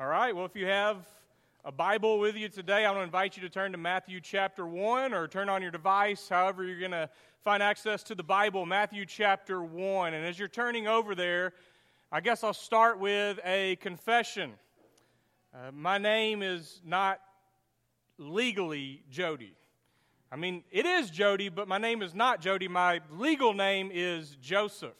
All 0.00 0.06
right, 0.06 0.32
well, 0.32 0.44
if 0.44 0.54
you 0.54 0.64
have 0.66 0.98
a 1.64 1.72
Bible 1.72 2.20
with 2.20 2.36
you 2.36 2.48
today, 2.48 2.84
I 2.84 2.90
want 2.90 3.00
to 3.00 3.02
invite 3.02 3.36
you 3.36 3.42
to 3.42 3.48
turn 3.48 3.72
to 3.72 3.78
Matthew 3.78 4.20
chapter 4.20 4.64
1 4.64 5.12
or 5.12 5.26
turn 5.26 5.48
on 5.48 5.60
your 5.60 5.72
device, 5.72 6.28
however, 6.28 6.62
you're 6.62 6.78
going 6.78 6.92
to 6.92 7.10
find 7.42 7.64
access 7.64 8.04
to 8.04 8.14
the 8.14 8.22
Bible, 8.22 8.64
Matthew 8.64 9.04
chapter 9.04 9.60
1. 9.60 10.14
And 10.14 10.24
as 10.24 10.38
you're 10.38 10.46
turning 10.46 10.86
over 10.86 11.16
there, 11.16 11.52
I 12.12 12.20
guess 12.20 12.44
I'll 12.44 12.54
start 12.54 13.00
with 13.00 13.40
a 13.44 13.74
confession. 13.80 14.52
Uh, 15.52 15.72
my 15.72 15.98
name 15.98 16.44
is 16.44 16.80
not 16.84 17.18
legally 18.18 19.02
Jody. 19.10 19.56
I 20.30 20.36
mean, 20.36 20.62
it 20.70 20.86
is 20.86 21.10
Jody, 21.10 21.48
but 21.48 21.66
my 21.66 21.78
name 21.78 22.02
is 22.02 22.14
not 22.14 22.40
Jody. 22.40 22.68
My 22.68 23.00
legal 23.10 23.52
name 23.52 23.90
is 23.92 24.36
Joseph. 24.40 24.92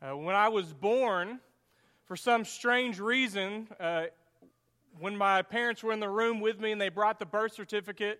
Uh, 0.00 0.16
when 0.16 0.34
I 0.34 0.48
was 0.48 0.72
born, 0.72 1.40
for 2.08 2.16
some 2.16 2.46
strange 2.46 2.98
reason, 2.98 3.68
uh, 3.78 4.04
when 4.98 5.14
my 5.14 5.42
parents 5.42 5.82
were 5.82 5.92
in 5.92 6.00
the 6.00 6.08
room 6.08 6.40
with 6.40 6.58
me 6.58 6.72
and 6.72 6.80
they 6.80 6.88
brought 6.88 7.18
the 7.18 7.26
birth 7.26 7.52
certificate, 7.52 8.18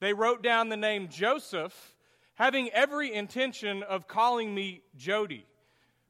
they 0.00 0.12
wrote 0.12 0.42
down 0.42 0.68
the 0.68 0.76
name 0.76 1.08
Joseph, 1.08 1.94
having 2.34 2.68
every 2.70 3.14
intention 3.14 3.84
of 3.84 4.08
calling 4.08 4.52
me 4.52 4.82
Jody. 4.96 5.46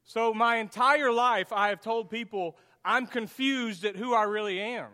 So 0.05 0.33
my 0.33 0.57
entire 0.57 1.11
life, 1.11 1.53
I 1.53 1.69
have 1.69 1.81
told 1.81 2.09
people 2.09 2.57
I'm 2.83 3.05
confused 3.05 3.85
at 3.85 3.95
who 3.95 4.15
I 4.15 4.23
really 4.23 4.59
am. 4.59 4.87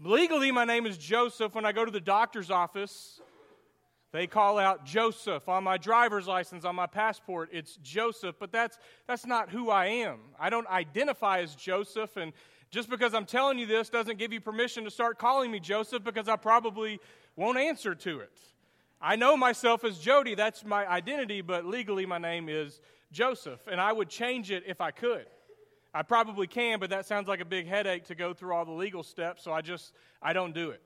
Legally, 0.00 0.50
my 0.50 0.64
name 0.64 0.86
is 0.86 0.96
Joseph. 0.96 1.54
When 1.54 1.66
I 1.66 1.72
go 1.72 1.84
to 1.84 1.90
the 1.90 2.00
doctor's 2.00 2.50
office, 2.50 3.20
they 4.16 4.26
call 4.26 4.58
out 4.58 4.84
Joseph 4.84 5.48
on 5.48 5.64
my 5.64 5.76
driver's 5.76 6.26
license, 6.26 6.64
on 6.64 6.74
my 6.74 6.86
passport. 6.86 7.50
It's 7.52 7.76
Joseph, 7.82 8.36
but 8.38 8.50
that's, 8.50 8.78
that's 9.06 9.26
not 9.26 9.50
who 9.50 9.68
I 9.68 9.86
am. 9.86 10.20
I 10.40 10.48
don't 10.48 10.66
identify 10.68 11.40
as 11.40 11.54
Joseph, 11.54 12.16
and 12.16 12.32
just 12.70 12.88
because 12.88 13.14
I'm 13.14 13.26
telling 13.26 13.58
you 13.58 13.66
this 13.66 13.90
doesn't 13.90 14.18
give 14.18 14.32
you 14.32 14.40
permission 14.40 14.84
to 14.84 14.90
start 14.90 15.18
calling 15.18 15.50
me 15.50 15.60
Joseph 15.60 16.02
because 16.02 16.28
I 16.28 16.36
probably 16.36 16.98
won't 17.36 17.58
answer 17.58 17.94
to 17.94 18.20
it. 18.20 18.32
I 19.00 19.16
know 19.16 19.36
myself 19.36 19.84
as 19.84 19.98
Jody, 19.98 20.34
that's 20.34 20.64
my 20.64 20.86
identity, 20.88 21.42
but 21.42 21.66
legally 21.66 22.06
my 22.06 22.18
name 22.18 22.48
is 22.48 22.80
Joseph, 23.12 23.60
and 23.70 23.80
I 23.80 23.92
would 23.92 24.08
change 24.08 24.50
it 24.50 24.64
if 24.66 24.80
I 24.80 24.92
could. 24.92 25.26
I 25.92 26.02
probably 26.02 26.46
can, 26.46 26.80
but 26.80 26.90
that 26.90 27.06
sounds 27.06 27.28
like 27.28 27.40
a 27.40 27.44
big 27.44 27.66
headache 27.66 28.04
to 28.04 28.14
go 28.14 28.34
through 28.34 28.54
all 28.54 28.64
the 28.64 28.72
legal 28.72 29.02
steps, 29.02 29.42
so 29.42 29.52
I 29.52 29.60
just 29.60 29.92
I 30.22 30.32
don't 30.32 30.54
do 30.54 30.70
it. 30.70 30.80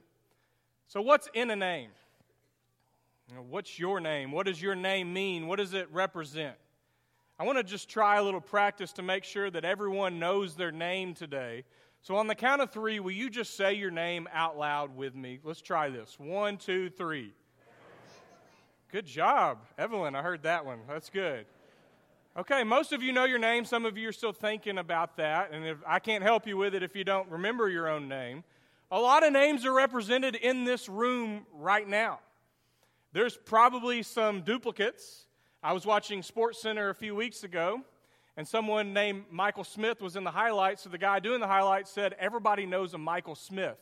So 0.89 1.00
what's 1.00 1.28
in 1.34 1.50
a 1.50 1.56
name? 1.56 1.91
You 3.31 3.36
know, 3.36 3.47
what's 3.48 3.78
your 3.78 4.00
name? 4.00 4.33
What 4.33 4.47
does 4.47 4.61
your 4.61 4.75
name 4.75 5.12
mean? 5.12 5.47
What 5.47 5.61
does 5.61 5.73
it 5.73 5.89
represent? 5.92 6.56
I 7.39 7.45
want 7.45 7.59
to 7.59 7.64
just 7.64 7.89
try 7.89 8.17
a 8.19 8.22
little 8.25 8.41
practice 8.41 8.92
to 8.95 9.03
make 9.03 9.22
sure 9.22 9.48
that 9.50 9.64
everyone 9.64 10.19
knows 10.19 10.56
their 10.56 10.72
name 10.72 11.14
today. 11.14 11.62
So, 12.03 12.17
on 12.17 12.27
the 12.27 12.34
count 12.34 12.61
of 12.61 12.72
three, 12.72 12.98
will 12.98 13.12
you 13.12 13.31
just 13.31 13.56
say 13.56 13.75
your 13.75 13.92
name 13.92 14.28
out 14.33 14.59
loud 14.59 14.97
with 14.97 15.14
me? 15.14 15.39
Let's 15.45 15.62
try 15.62 15.91
this. 15.91 16.19
One, 16.19 16.56
two, 16.56 16.91
three. 16.91 17.33
Good 18.91 19.06
job. 19.06 19.59
Evelyn, 19.78 20.17
I 20.17 20.22
heard 20.22 20.42
that 20.42 20.67
one. 20.67 20.81
That's 20.89 21.09
good. 21.09 21.47
Okay, 22.37 22.65
most 22.65 22.92
of 22.92 23.00
you 23.00 23.12
know 23.12 23.27
your 23.27 23.39
name. 23.39 23.65
Some 23.65 23.87
of 23.87 23.97
you 23.97 24.09
are 24.09 24.12
still 24.12 24.33
thinking 24.33 24.78
about 24.78 25.19
that. 25.19 25.53
And 25.53 25.65
if, 25.65 25.78
I 25.87 26.00
can't 26.00 26.25
help 26.25 26.48
you 26.48 26.56
with 26.56 26.75
it 26.75 26.83
if 26.83 26.97
you 26.97 27.05
don't 27.05 27.31
remember 27.31 27.69
your 27.69 27.89
own 27.89 28.09
name. 28.09 28.42
A 28.91 28.98
lot 28.98 29.25
of 29.25 29.33
names 29.33 29.65
are 29.65 29.72
represented 29.72 30.34
in 30.34 30.65
this 30.65 30.89
room 30.89 31.47
right 31.53 31.87
now. 31.87 32.19
There's 33.12 33.36
probably 33.36 34.03
some 34.03 34.42
duplicates. 34.42 35.27
I 35.62 35.72
was 35.72 35.84
watching 35.84 36.22
Sports 36.22 36.62
Center 36.62 36.91
a 36.91 36.94
few 36.94 37.14
weeks 37.14 37.42
ago, 37.42 37.80
and 38.36 38.47
someone 38.47 38.92
named 38.92 39.25
Michael 39.30 39.64
Smith 39.64 40.00
was 40.00 40.14
in 40.14 40.22
the 40.22 40.30
highlights. 40.30 40.83
So 40.83 40.91
the 40.91 40.98
guy 40.98 41.19
doing 41.19 41.41
the 41.41 41.48
highlights 41.48 41.91
said, 41.91 42.14
Everybody 42.20 42.66
knows 42.66 42.94
a 42.94 42.98
Michael 42.98 43.34
Smith. 43.34 43.78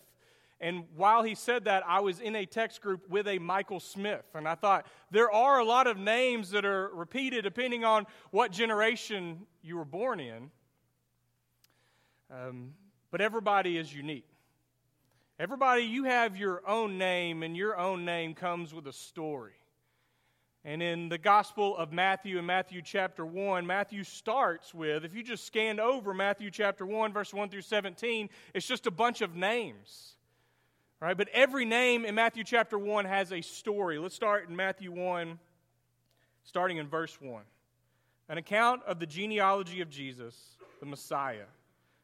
And 0.61 0.85
while 0.97 1.23
he 1.23 1.35
said 1.35 1.67
that, 1.67 1.85
I 1.87 2.01
was 2.01 2.21
in 2.21 2.35
a 2.35 2.45
text 2.45 2.81
group 2.81 3.09
with 3.09 3.29
a 3.29 3.39
Michael 3.39 3.81
Smith. 3.81 4.25
And 4.35 4.49
I 4.49 4.57
thought, 4.57 4.87
there 5.11 5.31
are 5.31 5.61
a 5.61 5.65
lot 5.65 5.87
of 5.87 5.99
names 5.99 6.51
that 6.51 6.65
are 6.65 6.89
repeated 6.89 7.45
depending 7.45 7.85
on 7.85 8.07
what 8.33 8.51
generation 8.51 9.47
you 9.63 9.77
were 9.77 9.85
born 9.85 10.19
in. 10.19 10.51
Um, 12.31 12.73
but 13.11 13.21
everybody 13.21 13.77
is 13.77 13.95
unique. 13.95 14.29
Everybody, 15.41 15.83
you 15.85 16.03
have 16.03 16.37
your 16.37 16.63
own 16.67 16.99
name, 16.99 17.45
and 17.45 17.57
your 17.57 17.79
own 17.79 18.05
name 18.05 18.35
comes 18.35 18.75
with 18.75 18.89
a 18.89 18.93
story. 18.93 19.53
And 20.65 20.83
in 20.83 21.09
the 21.09 21.17
Gospel 21.17 21.77
of 21.77 21.93
Matthew, 21.93 22.39
in 22.39 22.47
Matthew 22.47 22.83
chapter 22.83 23.25
1, 23.25 23.65
Matthew 23.65 24.03
starts 24.03 24.75
with, 24.75 25.05
if 25.05 25.15
you 25.15 25.23
just 25.23 25.47
scanned 25.47 25.79
over 25.79 26.13
Matthew 26.13 26.51
chapter 26.51 26.85
1, 26.85 27.13
verse 27.13 27.33
1 27.33 27.51
through 27.51 27.63
17, 27.63 28.29
it's 28.53 28.67
just 28.67 28.89
a 28.89 28.91
bunch 28.91 29.21
of 29.21 29.37
names. 29.37 30.17
Right? 31.01 31.17
But 31.17 31.29
every 31.29 31.65
name 31.65 32.05
in 32.05 32.17
Matthew 32.17 32.43
chapter 32.43 32.77
1 32.77 33.05
has 33.05 33.33
a 33.33 33.41
story. 33.41 34.01
Let's 34.01 34.17
start 34.17 34.49
in 34.49 34.57
Matthew 34.57 34.91
1, 34.91 35.39
starting 36.43 36.79
in 36.79 36.89
verse 36.89 37.17
1. 37.21 37.43
An 38.29 38.39
account 38.39 38.83
of 38.89 38.99
the 38.99 39.07
genealogy 39.07 39.83
of 39.83 39.89
Jesus, 39.89 40.35
the 40.81 40.87
Messiah, 40.87 41.47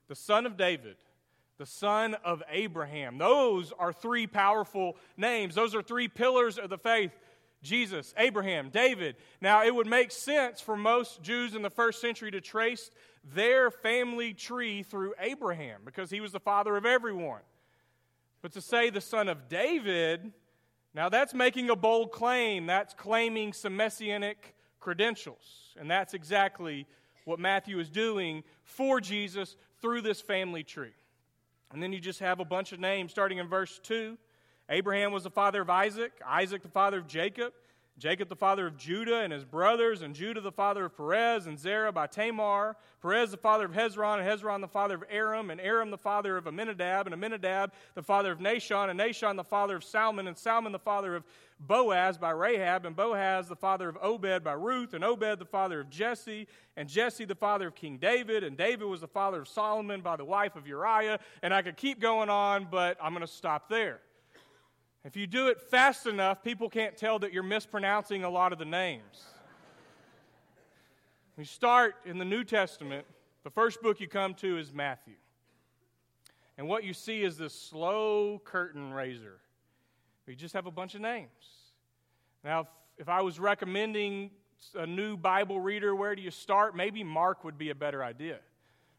the 0.06 0.14
son 0.14 0.46
of 0.46 0.56
David 0.56 0.94
the 1.58 1.66
son 1.66 2.14
of 2.24 2.42
Abraham. 2.50 3.18
Those 3.18 3.72
are 3.78 3.92
three 3.92 4.26
powerful 4.26 4.96
names. 5.16 5.54
Those 5.54 5.74
are 5.74 5.82
three 5.82 6.08
pillars 6.08 6.58
of 6.58 6.70
the 6.70 6.78
faith 6.78 7.12
Jesus, 7.64 8.12
Abraham, 8.18 8.68
David. 8.68 9.16
Now, 9.40 9.64
it 9.64 9.74
would 9.74 9.86
make 9.86 10.12
sense 10.12 10.60
for 10.60 10.76
most 10.76 11.22
Jews 11.22 11.54
in 11.54 11.62
the 11.62 11.70
first 11.70 12.00
century 12.00 12.30
to 12.30 12.40
trace 12.40 12.90
their 13.24 13.70
family 13.70 14.34
tree 14.34 14.82
through 14.82 15.14
Abraham 15.18 15.80
because 15.84 16.10
he 16.10 16.20
was 16.20 16.30
the 16.30 16.40
father 16.40 16.76
of 16.76 16.84
everyone. 16.84 17.40
But 18.42 18.52
to 18.52 18.60
say 18.60 18.90
the 18.90 19.00
son 19.00 19.28
of 19.28 19.48
David, 19.48 20.30
now 20.94 21.08
that's 21.08 21.32
making 21.32 21.70
a 21.70 21.76
bold 21.76 22.12
claim. 22.12 22.66
That's 22.66 22.92
claiming 22.92 23.54
some 23.54 23.74
messianic 23.74 24.54
credentials. 24.78 25.74
And 25.80 25.90
that's 25.90 26.12
exactly 26.12 26.86
what 27.24 27.38
Matthew 27.38 27.78
is 27.80 27.88
doing 27.88 28.44
for 28.62 29.00
Jesus 29.00 29.56
through 29.80 30.02
this 30.02 30.20
family 30.20 30.62
tree. 30.62 30.92
And 31.72 31.82
then 31.82 31.92
you 31.92 32.00
just 32.00 32.20
have 32.20 32.40
a 32.40 32.44
bunch 32.44 32.72
of 32.72 32.80
names 32.80 33.10
starting 33.10 33.38
in 33.38 33.48
verse 33.48 33.80
2. 33.82 34.16
Abraham 34.68 35.12
was 35.12 35.24
the 35.24 35.30
father 35.30 35.60
of 35.60 35.70
Isaac, 35.70 36.12
Isaac 36.26 36.62
the 36.62 36.68
father 36.68 36.98
of 36.98 37.06
Jacob, 37.06 37.52
Jacob 37.96 38.28
the 38.28 38.34
father 38.34 38.66
of 38.66 38.76
Judah 38.76 39.20
and 39.20 39.32
his 39.32 39.44
brothers, 39.44 40.02
and 40.02 40.16
Judah 40.16 40.40
the 40.40 40.50
father 40.50 40.86
of 40.86 40.96
Perez 40.96 41.46
and 41.46 41.56
Zerah 41.56 41.92
by 41.92 42.08
Tamar, 42.08 42.76
Perez 43.00 43.30
the 43.30 43.36
father 43.36 43.66
of 43.66 43.72
Hezron, 43.72 44.18
and 44.18 44.28
Hezron 44.28 44.60
the 44.60 44.68
father 44.68 44.96
of 44.96 45.04
Aram, 45.08 45.50
and 45.50 45.60
Aram 45.60 45.92
the 45.92 45.98
father 45.98 46.36
of 46.36 46.48
Amminadab, 46.48 47.06
and 47.06 47.14
Amminadab 47.14 47.70
the 47.94 48.02
father 48.02 48.32
of 48.32 48.40
Nahshon, 48.40 48.90
and 48.90 48.98
Nahshon 48.98 49.36
the 49.36 49.44
father 49.44 49.76
of 49.76 49.84
Salmon, 49.84 50.26
and 50.26 50.36
Salmon 50.36 50.72
the 50.72 50.78
father 50.78 51.14
of 51.14 51.22
Boaz 51.60 52.18
by 52.18 52.30
Rahab, 52.30 52.84
and 52.84 52.96
Boaz 52.96 53.48
the 53.48 53.54
father 53.54 53.88
of 53.88 53.96
Obed 54.02 54.42
by 54.42 54.54
Ruth, 54.54 54.92
and 54.92 55.04
Obed 55.04 55.38
the 55.38 55.44
father 55.44 55.80
of 55.80 55.88
Jesse, 55.88 56.48
and 56.76 56.88
Jesse 56.88 57.24
the 57.24 57.36
father 57.36 57.68
of 57.68 57.76
King 57.76 57.98
David, 57.98 58.42
and 58.42 58.56
David 58.56 58.86
was 58.86 59.02
the 59.02 59.08
father 59.08 59.42
of 59.42 59.48
Solomon 59.48 60.00
by 60.00 60.16
the 60.16 60.24
wife 60.24 60.56
of 60.56 60.66
Uriah, 60.66 61.20
and 61.42 61.54
I 61.54 61.62
could 61.62 61.76
keep 61.76 62.00
going 62.00 62.28
on, 62.28 62.66
but 62.68 62.98
I'm 63.00 63.12
going 63.12 63.24
to 63.24 63.32
stop 63.32 63.68
there. 63.68 64.00
If 65.04 65.16
you 65.16 65.26
do 65.26 65.48
it 65.48 65.60
fast 65.60 66.06
enough, 66.06 66.42
people 66.42 66.70
can't 66.70 66.96
tell 66.96 67.18
that 67.18 67.32
you're 67.32 67.42
mispronouncing 67.42 68.24
a 68.24 68.30
lot 68.30 68.54
of 68.54 68.58
the 68.58 68.64
names. 68.64 69.24
We 71.36 71.44
start 71.44 71.96
in 72.06 72.16
the 72.16 72.24
New 72.24 72.42
Testament. 72.42 73.06
The 73.42 73.50
first 73.50 73.82
book 73.82 74.00
you 74.00 74.08
come 74.08 74.32
to 74.34 74.56
is 74.56 74.72
Matthew. 74.72 75.16
And 76.56 76.68
what 76.68 76.84
you 76.84 76.94
see 76.94 77.22
is 77.22 77.36
this 77.36 77.52
slow 77.52 78.40
curtain 78.44 78.94
raiser. 78.94 79.40
We 80.26 80.36
just 80.36 80.54
have 80.54 80.66
a 80.66 80.70
bunch 80.70 80.94
of 80.94 81.02
names. 81.02 81.28
Now, 82.42 82.60
if, 82.60 82.66
if 82.98 83.08
I 83.10 83.20
was 83.20 83.38
recommending 83.38 84.30
a 84.74 84.86
new 84.86 85.18
Bible 85.18 85.60
reader, 85.60 85.94
where 85.94 86.16
do 86.16 86.22
you 86.22 86.30
start? 86.30 86.74
Maybe 86.74 87.04
Mark 87.04 87.44
would 87.44 87.58
be 87.58 87.68
a 87.68 87.74
better 87.74 88.02
idea 88.02 88.38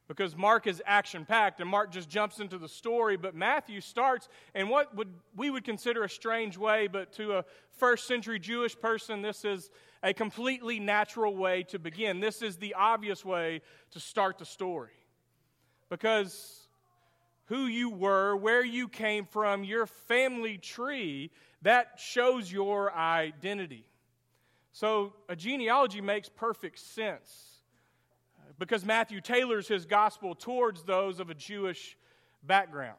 because 0.07 0.35
Mark 0.35 0.67
is 0.67 0.81
action 0.85 1.25
packed 1.25 1.59
and 1.59 1.69
Mark 1.69 1.91
just 1.91 2.09
jumps 2.09 2.39
into 2.39 2.57
the 2.57 2.69
story. 2.69 3.17
But 3.17 3.35
Matthew 3.35 3.81
starts 3.81 4.27
in 4.53 4.69
what 4.69 4.95
would, 4.95 5.09
we 5.35 5.49
would 5.49 5.63
consider 5.63 6.03
a 6.03 6.09
strange 6.09 6.57
way, 6.57 6.87
but 6.87 7.13
to 7.13 7.37
a 7.37 7.45
first 7.77 8.07
century 8.07 8.39
Jewish 8.39 8.79
person, 8.79 9.21
this 9.21 9.43
is 9.45 9.69
a 10.03 10.13
completely 10.13 10.79
natural 10.79 11.35
way 11.35 11.63
to 11.63 11.79
begin. 11.79 12.19
This 12.19 12.41
is 12.41 12.57
the 12.57 12.75
obvious 12.75 13.25
way 13.25 13.61
to 13.91 13.99
start 13.99 14.37
the 14.37 14.45
story. 14.45 14.91
Because 15.89 16.67
who 17.45 17.65
you 17.65 17.89
were, 17.89 18.35
where 18.35 18.63
you 18.63 18.87
came 18.87 19.25
from, 19.25 19.63
your 19.63 19.87
family 19.87 20.57
tree, 20.57 21.31
that 21.61 21.99
shows 21.99 22.51
your 22.51 22.93
identity. 22.93 23.85
So 24.71 25.13
a 25.29 25.35
genealogy 25.35 26.01
makes 26.01 26.29
perfect 26.29 26.79
sense 26.79 27.54
because 28.57 28.85
Matthew 28.85 29.21
tailors 29.21 29.67
his 29.67 29.85
gospel 29.85 30.35
towards 30.35 30.83
those 30.83 31.19
of 31.19 31.29
a 31.29 31.33
Jewish 31.33 31.97
background. 32.43 32.97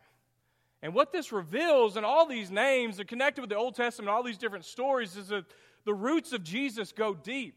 And 0.82 0.94
what 0.94 1.12
this 1.12 1.32
reveals, 1.32 1.96
and 1.96 2.04
all 2.04 2.26
these 2.26 2.50
names 2.50 3.00
are 3.00 3.04
connected 3.04 3.40
with 3.40 3.50
the 3.50 3.56
Old 3.56 3.74
Testament, 3.74 4.10
all 4.10 4.22
these 4.22 4.38
different 4.38 4.64
stories, 4.64 5.16
is 5.16 5.28
that 5.28 5.44
the 5.84 5.94
roots 5.94 6.32
of 6.32 6.44
Jesus 6.44 6.92
go 6.92 7.14
deep. 7.14 7.56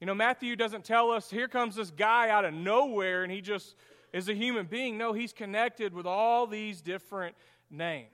You 0.00 0.06
know, 0.06 0.14
Matthew 0.14 0.56
doesn't 0.56 0.84
tell 0.84 1.10
us, 1.10 1.30
here 1.30 1.46
comes 1.46 1.76
this 1.76 1.90
guy 1.90 2.30
out 2.30 2.44
of 2.44 2.54
nowhere, 2.54 3.22
and 3.22 3.30
he 3.30 3.40
just 3.40 3.76
is 4.12 4.28
a 4.28 4.34
human 4.34 4.66
being. 4.66 4.98
No, 4.98 5.12
he's 5.12 5.32
connected 5.32 5.94
with 5.94 6.06
all 6.06 6.46
these 6.46 6.80
different 6.80 7.36
names. 7.70 8.08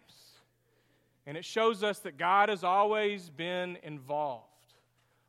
And 1.26 1.36
it 1.36 1.44
shows 1.44 1.82
us 1.82 2.00
that 2.00 2.18
God 2.18 2.48
has 2.48 2.62
always 2.62 3.30
been 3.30 3.78
involved. 3.82 4.45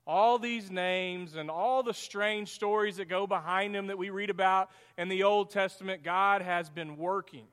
All 0.08 0.40
these 0.40 0.72
names 0.72 1.36
and 1.36 1.52
all 1.52 1.84
the 1.84 1.94
strange 1.94 2.50
stories 2.52 2.96
that 2.96 3.10
go 3.10 3.28
behind 3.28 3.76
them 3.76 3.88
that 3.88 3.98
we 3.98 4.10
read 4.10 4.30
about 4.30 4.72
in 4.98 5.10
the 5.10 5.24
Old 5.24 5.50
Testament, 5.52 6.02
God 6.02 6.42
has 6.42 6.70
been 6.70 6.96
working. 6.96 7.46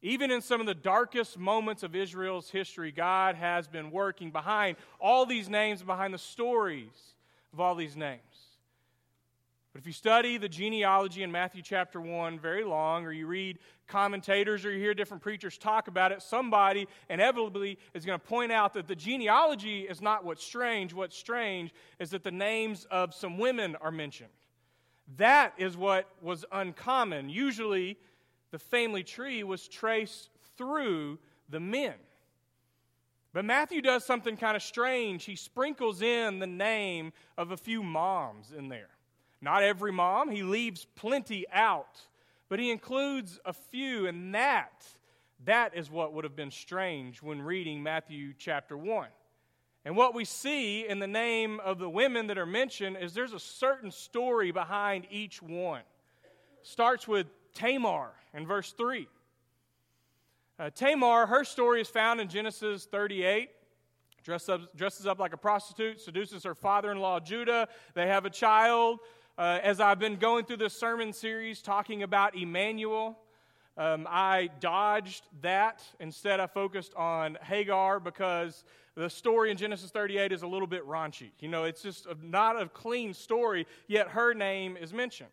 Even 0.00 0.30
in 0.30 0.40
some 0.40 0.60
of 0.60 0.66
the 0.66 0.74
darkest 0.74 1.38
moments 1.38 1.82
of 1.82 1.96
Israel's 1.96 2.50
history, 2.50 2.92
God 2.92 3.34
has 3.34 3.66
been 3.66 3.90
working 3.90 4.30
behind 4.30 4.76
all 5.00 5.26
these 5.26 5.48
names, 5.48 5.82
behind 5.82 6.14
the 6.14 6.18
stories 6.18 7.14
of 7.52 7.58
all 7.58 7.74
these 7.74 7.96
names. 7.96 8.20
But 9.72 9.80
if 9.80 9.86
you 9.86 9.92
study 9.92 10.36
the 10.36 10.50
genealogy 10.50 11.22
in 11.22 11.32
Matthew 11.32 11.62
chapter 11.62 11.98
1 11.98 12.38
very 12.38 12.62
long, 12.62 13.06
or 13.06 13.12
you 13.12 13.26
read 13.26 13.58
commentators, 13.88 14.66
or 14.66 14.70
you 14.70 14.78
hear 14.78 14.92
different 14.92 15.22
preachers 15.22 15.56
talk 15.56 15.88
about 15.88 16.12
it, 16.12 16.20
somebody 16.20 16.86
inevitably 17.08 17.78
is 17.94 18.04
going 18.04 18.18
to 18.18 18.26
point 18.26 18.52
out 18.52 18.74
that 18.74 18.86
the 18.86 18.94
genealogy 18.94 19.82
is 19.82 20.02
not 20.02 20.26
what's 20.26 20.44
strange. 20.44 20.92
What's 20.92 21.16
strange 21.16 21.72
is 21.98 22.10
that 22.10 22.22
the 22.22 22.30
names 22.30 22.86
of 22.90 23.14
some 23.14 23.38
women 23.38 23.76
are 23.80 23.90
mentioned. 23.90 24.28
That 25.16 25.54
is 25.56 25.74
what 25.74 26.06
was 26.20 26.44
uncommon. 26.52 27.30
Usually, 27.30 27.96
the 28.50 28.58
family 28.58 29.02
tree 29.02 29.42
was 29.42 29.66
traced 29.68 30.28
through 30.58 31.18
the 31.48 31.60
men. 31.60 31.94
But 33.32 33.46
Matthew 33.46 33.80
does 33.80 34.04
something 34.04 34.36
kind 34.36 34.54
of 34.54 34.62
strange. 34.62 35.24
He 35.24 35.36
sprinkles 35.36 36.02
in 36.02 36.38
the 36.38 36.46
name 36.46 37.14
of 37.38 37.50
a 37.50 37.56
few 37.56 37.82
moms 37.82 38.52
in 38.52 38.68
there. 38.68 38.90
Not 39.42 39.64
every 39.64 39.90
mom, 39.90 40.30
he 40.30 40.44
leaves 40.44 40.86
plenty 40.94 41.46
out, 41.52 42.00
but 42.48 42.60
he 42.60 42.70
includes 42.70 43.40
a 43.44 43.52
few, 43.52 44.06
and 44.06 44.32
that, 44.36 44.86
that 45.44 45.76
is 45.76 45.90
what 45.90 46.12
would 46.12 46.22
have 46.22 46.36
been 46.36 46.52
strange 46.52 47.20
when 47.20 47.42
reading 47.42 47.82
Matthew 47.82 48.34
chapter 48.38 48.76
1. 48.76 49.08
And 49.84 49.96
what 49.96 50.14
we 50.14 50.24
see 50.24 50.86
in 50.86 51.00
the 51.00 51.08
name 51.08 51.58
of 51.58 51.80
the 51.80 51.90
women 51.90 52.28
that 52.28 52.38
are 52.38 52.46
mentioned 52.46 52.96
is 53.00 53.14
there's 53.14 53.32
a 53.32 53.40
certain 53.40 53.90
story 53.90 54.52
behind 54.52 55.08
each 55.10 55.42
one. 55.42 55.82
Starts 56.62 57.08
with 57.08 57.26
Tamar 57.52 58.12
in 58.32 58.46
verse 58.46 58.72
3. 58.72 59.08
Uh, 60.56 60.70
Tamar, 60.70 61.26
her 61.26 61.42
story 61.42 61.80
is 61.80 61.88
found 61.88 62.20
in 62.20 62.28
Genesis 62.28 62.84
38. 62.84 63.50
Dress 64.22 64.48
up, 64.48 64.76
dresses 64.76 65.04
up 65.04 65.18
like 65.18 65.32
a 65.32 65.36
prostitute, 65.36 66.00
seduces 66.00 66.44
her 66.44 66.54
father 66.54 66.92
in 66.92 66.98
law 66.98 67.18
Judah. 67.18 67.66
They 67.94 68.06
have 68.06 68.24
a 68.24 68.30
child 68.30 69.00
uh, 69.42 69.58
as 69.64 69.80
I've 69.80 69.98
been 69.98 70.14
going 70.14 70.44
through 70.44 70.58
this 70.58 70.72
sermon 70.72 71.12
series 71.12 71.62
talking 71.62 72.04
about 72.04 72.36
Emmanuel, 72.36 73.18
um, 73.76 74.06
I 74.08 74.50
dodged 74.60 75.26
that. 75.40 75.82
Instead, 75.98 76.38
I 76.38 76.46
focused 76.46 76.94
on 76.94 77.36
Hagar 77.42 77.98
because 77.98 78.62
the 78.94 79.10
story 79.10 79.50
in 79.50 79.56
Genesis 79.56 79.90
38 79.90 80.30
is 80.30 80.42
a 80.42 80.46
little 80.46 80.68
bit 80.68 80.86
raunchy. 80.86 81.32
You 81.40 81.48
know, 81.48 81.64
it's 81.64 81.82
just 81.82 82.06
a, 82.06 82.16
not 82.22 82.62
a 82.62 82.68
clean 82.68 83.14
story, 83.14 83.66
yet 83.88 84.06
her 84.10 84.32
name 84.32 84.76
is 84.76 84.92
mentioned. 84.92 85.30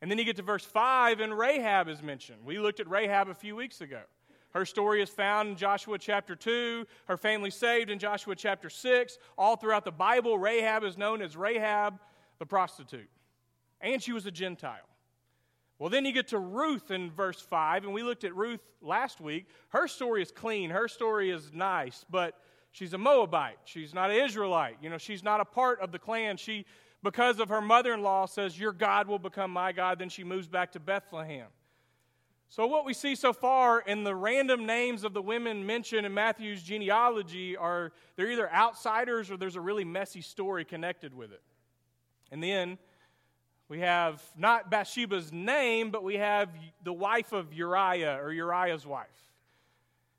And 0.00 0.08
then 0.08 0.16
you 0.18 0.24
get 0.24 0.36
to 0.36 0.42
verse 0.42 0.64
5, 0.64 1.18
and 1.18 1.36
Rahab 1.36 1.88
is 1.88 2.04
mentioned. 2.04 2.38
We 2.44 2.60
looked 2.60 2.78
at 2.78 2.88
Rahab 2.88 3.30
a 3.30 3.34
few 3.34 3.56
weeks 3.56 3.80
ago. 3.80 4.02
Her 4.50 4.64
story 4.64 5.02
is 5.02 5.10
found 5.10 5.48
in 5.48 5.56
Joshua 5.56 5.98
chapter 5.98 6.36
2, 6.36 6.86
her 7.08 7.16
family 7.16 7.50
saved 7.50 7.90
in 7.90 7.98
Joshua 7.98 8.36
chapter 8.36 8.70
6. 8.70 9.18
All 9.36 9.56
throughout 9.56 9.84
the 9.84 9.90
Bible, 9.90 10.38
Rahab 10.38 10.84
is 10.84 10.96
known 10.96 11.20
as 11.20 11.36
Rahab 11.36 11.98
the 12.38 12.46
prostitute 12.46 13.08
and 13.80 14.02
she 14.02 14.12
was 14.12 14.26
a 14.26 14.30
Gentile. 14.30 14.88
Well, 15.78 15.88
then 15.88 16.04
you 16.04 16.12
get 16.12 16.28
to 16.28 16.38
Ruth 16.38 16.90
in 16.90 17.10
verse 17.10 17.40
5, 17.40 17.84
and 17.84 17.94
we 17.94 18.02
looked 18.02 18.24
at 18.24 18.36
Ruth 18.36 18.60
last 18.82 19.20
week. 19.20 19.46
Her 19.70 19.88
story 19.88 20.20
is 20.20 20.30
clean, 20.30 20.70
her 20.70 20.88
story 20.88 21.30
is 21.30 21.52
nice, 21.54 22.04
but 22.10 22.34
she's 22.70 22.92
a 22.92 22.98
Moabite. 22.98 23.56
She's 23.64 23.94
not 23.94 24.10
an 24.10 24.16
Israelite. 24.16 24.76
You 24.82 24.90
know, 24.90 24.98
she's 24.98 25.22
not 25.22 25.40
a 25.40 25.44
part 25.44 25.80
of 25.80 25.90
the 25.90 25.98
clan. 25.98 26.36
She, 26.36 26.66
because 27.02 27.40
of 27.40 27.48
her 27.48 27.62
mother 27.62 27.94
in 27.94 28.02
law, 28.02 28.26
says, 28.26 28.60
Your 28.60 28.72
God 28.72 29.08
will 29.08 29.18
become 29.18 29.50
my 29.50 29.72
God. 29.72 29.98
Then 29.98 30.10
she 30.10 30.22
moves 30.22 30.46
back 30.46 30.72
to 30.72 30.80
Bethlehem. 30.80 31.46
So, 32.50 32.66
what 32.66 32.84
we 32.84 32.94
see 32.94 33.14
so 33.14 33.32
far 33.32 33.80
in 33.80 34.02
the 34.02 34.14
random 34.14 34.66
names 34.66 35.04
of 35.04 35.14
the 35.14 35.22
women 35.22 35.64
mentioned 35.64 36.04
in 36.04 36.12
Matthew's 36.12 36.64
genealogy 36.64 37.56
are 37.56 37.92
they're 38.16 38.30
either 38.30 38.52
outsiders 38.52 39.30
or 39.30 39.36
there's 39.36 39.54
a 39.56 39.60
really 39.60 39.84
messy 39.84 40.20
story 40.20 40.64
connected 40.64 41.14
with 41.14 41.32
it. 41.32 41.42
And 42.32 42.42
then 42.42 42.76
we 43.70 43.78
have 43.78 44.20
not 44.36 44.68
Bathsheba's 44.68 45.32
name, 45.32 45.90
but 45.90 46.02
we 46.02 46.16
have 46.16 46.50
the 46.82 46.92
wife 46.92 47.32
of 47.32 47.54
Uriah 47.54 48.18
or 48.20 48.32
Uriah's 48.32 48.84
wife. 48.84 49.06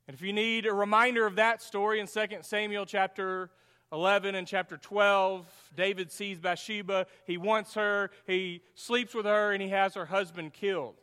And 0.07 0.15
if 0.15 0.21
you 0.21 0.31
need 0.31 0.65
a 0.65 0.73
reminder 0.73 1.27
of 1.27 1.35
that 1.35 1.61
story 1.61 1.99
in 1.99 2.07
2 2.07 2.27
Samuel 2.43 2.85
chapter 2.85 3.49
11 3.91 4.35
and 4.35 4.47
chapter 4.47 4.77
12, 4.77 5.45
David 5.75 6.13
sees 6.13 6.39
Bathsheba. 6.39 7.07
He 7.27 7.37
wants 7.37 7.73
her, 7.73 8.11
he 8.25 8.61
sleeps 8.73 9.13
with 9.13 9.25
her, 9.25 9.51
and 9.51 9.61
he 9.61 9.67
has 9.67 9.95
her 9.95 10.05
husband 10.05 10.53
killed. 10.53 10.95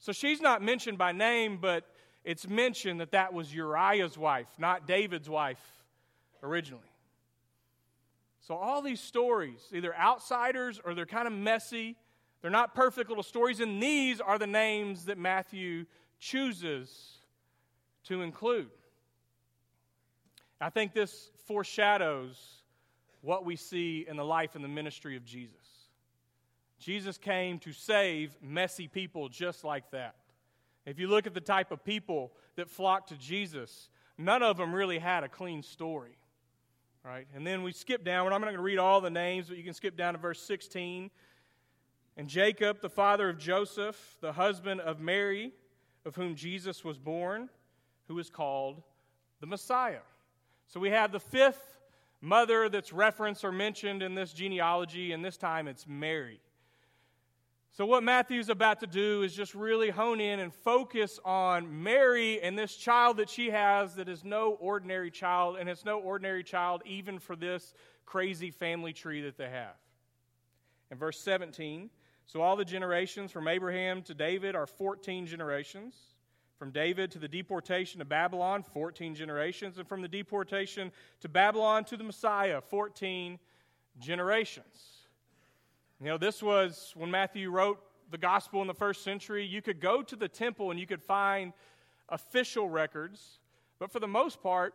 So 0.00 0.10
she's 0.10 0.40
not 0.40 0.62
mentioned 0.62 0.98
by 0.98 1.12
name, 1.12 1.58
but 1.62 1.84
it's 2.24 2.48
mentioned 2.48 3.00
that 3.00 3.12
that 3.12 3.32
was 3.32 3.54
Uriah's 3.54 4.18
wife, 4.18 4.48
not 4.58 4.88
David's 4.88 5.30
wife 5.30 5.62
originally. 6.42 6.82
So, 8.46 8.56
all 8.56 8.82
these 8.82 9.00
stories, 9.00 9.58
either 9.72 9.96
outsiders 9.96 10.78
or 10.84 10.94
they're 10.94 11.06
kind 11.06 11.26
of 11.26 11.32
messy, 11.32 11.96
they're 12.42 12.50
not 12.50 12.74
perfect 12.74 13.08
little 13.08 13.22
stories, 13.22 13.60
and 13.60 13.82
these 13.82 14.20
are 14.20 14.38
the 14.38 14.46
names 14.46 15.06
that 15.06 15.16
Matthew 15.16 15.86
chooses 16.18 17.20
to 18.04 18.20
include. 18.20 18.68
I 20.60 20.68
think 20.68 20.92
this 20.92 21.30
foreshadows 21.46 22.36
what 23.22 23.46
we 23.46 23.56
see 23.56 24.04
in 24.06 24.18
the 24.18 24.24
life 24.24 24.54
and 24.54 24.62
the 24.62 24.68
ministry 24.68 25.16
of 25.16 25.24
Jesus. 25.24 25.88
Jesus 26.78 27.16
came 27.16 27.58
to 27.60 27.72
save 27.72 28.36
messy 28.42 28.88
people 28.88 29.30
just 29.30 29.64
like 29.64 29.90
that. 29.92 30.16
If 30.84 30.98
you 30.98 31.08
look 31.08 31.26
at 31.26 31.32
the 31.32 31.40
type 31.40 31.72
of 31.72 31.82
people 31.82 32.30
that 32.56 32.68
flocked 32.68 33.08
to 33.08 33.16
Jesus, 33.16 33.88
none 34.18 34.42
of 34.42 34.58
them 34.58 34.74
really 34.74 34.98
had 34.98 35.24
a 35.24 35.30
clean 35.30 35.62
story. 35.62 36.18
Right? 37.04 37.26
And 37.34 37.46
then 37.46 37.62
we 37.62 37.72
skip 37.72 38.02
down. 38.02 38.32
I'm 38.32 38.40
not 38.40 38.46
going 38.46 38.56
to 38.56 38.62
read 38.62 38.78
all 38.78 39.00
the 39.00 39.10
names, 39.10 39.48
but 39.48 39.58
you 39.58 39.62
can 39.62 39.74
skip 39.74 39.96
down 39.96 40.14
to 40.14 40.18
verse 40.18 40.40
16. 40.40 41.10
And 42.16 42.28
Jacob, 42.28 42.80
the 42.80 42.88
father 42.88 43.28
of 43.28 43.38
Joseph, 43.38 44.16
the 44.20 44.32
husband 44.32 44.80
of 44.80 45.00
Mary, 45.00 45.52
of 46.06 46.16
whom 46.16 46.34
Jesus 46.34 46.82
was 46.82 46.98
born, 46.98 47.50
who 48.08 48.18
is 48.18 48.30
called 48.30 48.82
the 49.40 49.46
Messiah. 49.46 50.00
So 50.66 50.80
we 50.80 50.90
have 50.90 51.12
the 51.12 51.20
fifth 51.20 51.78
mother 52.20 52.70
that's 52.70 52.92
referenced 52.92 53.44
or 53.44 53.52
mentioned 53.52 54.02
in 54.02 54.14
this 54.14 54.32
genealogy, 54.32 55.12
and 55.12 55.22
this 55.22 55.36
time 55.36 55.68
it's 55.68 55.86
Mary. 55.86 56.40
So, 57.76 57.84
what 57.86 58.04
Matthew's 58.04 58.50
about 58.50 58.78
to 58.80 58.86
do 58.86 59.22
is 59.22 59.34
just 59.34 59.52
really 59.52 59.90
hone 59.90 60.20
in 60.20 60.38
and 60.38 60.54
focus 60.54 61.18
on 61.24 61.82
Mary 61.82 62.40
and 62.40 62.56
this 62.56 62.76
child 62.76 63.16
that 63.16 63.28
she 63.28 63.50
has 63.50 63.96
that 63.96 64.08
is 64.08 64.22
no 64.22 64.52
ordinary 64.60 65.10
child, 65.10 65.56
and 65.58 65.68
it's 65.68 65.84
no 65.84 65.98
ordinary 65.98 66.44
child 66.44 66.82
even 66.86 67.18
for 67.18 67.34
this 67.34 67.74
crazy 68.06 68.52
family 68.52 68.92
tree 68.92 69.22
that 69.22 69.36
they 69.36 69.50
have. 69.50 69.74
In 70.92 70.98
verse 70.98 71.18
17, 71.18 71.90
so 72.26 72.42
all 72.42 72.54
the 72.54 72.64
generations 72.64 73.32
from 73.32 73.48
Abraham 73.48 74.02
to 74.02 74.14
David 74.14 74.54
are 74.54 74.68
14 74.68 75.26
generations. 75.26 75.96
From 76.56 76.70
David 76.70 77.10
to 77.10 77.18
the 77.18 77.26
deportation 77.26 77.98
to 77.98 78.04
Babylon, 78.04 78.62
14 78.62 79.16
generations. 79.16 79.78
And 79.78 79.88
from 79.88 80.00
the 80.00 80.06
deportation 80.06 80.92
to 81.22 81.28
Babylon 81.28 81.82
to 81.86 81.96
the 81.96 82.04
Messiah, 82.04 82.60
14 82.60 83.40
generations. 83.98 84.93
You 86.00 86.06
know, 86.06 86.18
this 86.18 86.42
was 86.42 86.92
when 86.96 87.10
Matthew 87.10 87.50
wrote 87.50 87.78
the 88.10 88.18
gospel 88.18 88.60
in 88.60 88.66
the 88.66 88.74
first 88.74 89.02
century. 89.02 89.46
You 89.46 89.62
could 89.62 89.80
go 89.80 90.02
to 90.02 90.16
the 90.16 90.28
temple 90.28 90.70
and 90.70 90.78
you 90.78 90.86
could 90.86 91.02
find 91.02 91.52
official 92.08 92.68
records, 92.68 93.38
but 93.78 93.90
for 93.90 94.00
the 94.00 94.08
most 94.08 94.42
part, 94.42 94.74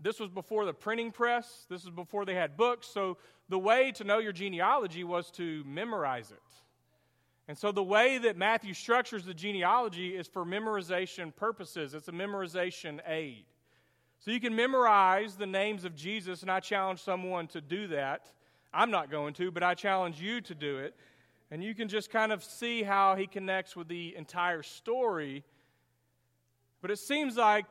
this 0.00 0.20
was 0.20 0.30
before 0.30 0.64
the 0.64 0.72
printing 0.72 1.10
press, 1.10 1.66
this 1.68 1.84
was 1.84 1.94
before 1.94 2.24
they 2.24 2.34
had 2.34 2.56
books. 2.56 2.86
So 2.86 3.16
the 3.48 3.58
way 3.58 3.92
to 3.92 4.04
know 4.04 4.18
your 4.18 4.32
genealogy 4.32 5.02
was 5.04 5.30
to 5.32 5.64
memorize 5.66 6.30
it. 6.30 6.38
And 7.48 7.56
so 7.56 7.72
the 7.72 7.82
way 7.82 8.18
that 8.18 8.36
Matthew 8.36 8.74
structures 8.74 9.24
the 9.24 9.34
genealogy 9.34 10.14
is 10.14 10.28
for 10.28 10.44
memorization 10.44 11.34
purposes, 11.34 11.94
it's 11.94 12.08
a 12.08 12.12
memorization 12.12 13.00
aid. 13.06 13.44
So 14.20 14.30
you 14.30 14.40
can 14.40 14.54
memorize 14.54 15.36
the 15.36 15.46
names 15.46 15.84
of 15.84 15.96
Jesus, 15.96 16.42
and 16.42 16.50
I 16.50 16.60
challenge 16.60 17.00
someone 17.00 17.46
to 17.48 17.60
do 17.60 17.86
that. 17.88 18.26
I'm 18.72 18.90
not 18.90 19.10
going 19.10 19.34
to, 19.34 19.50
but 19.50 19.62
I 19.62 19.74
challenge 19.74 20.20
you 20.20 20.40
to 20.42 20.54
do 20.54 20.78
it. 20.78 20.94
And 21.50 21.64
you 21.64 21.74
can 21.74 21.88
just 21.88 22.10
kind 22.10 22.32
of 22.32 22.44
see 22.44 22.82
how 22.82 23.14
he 23.16 23.26
connects 23.26 23.74
with 23.74 23.88
the 23.88 24.14
entire 24.16 24.62
story. 24.62 25.44
But 26.82 26.90
it 26.90 26.98
seems 26.98 27.36
like 27.36 27.66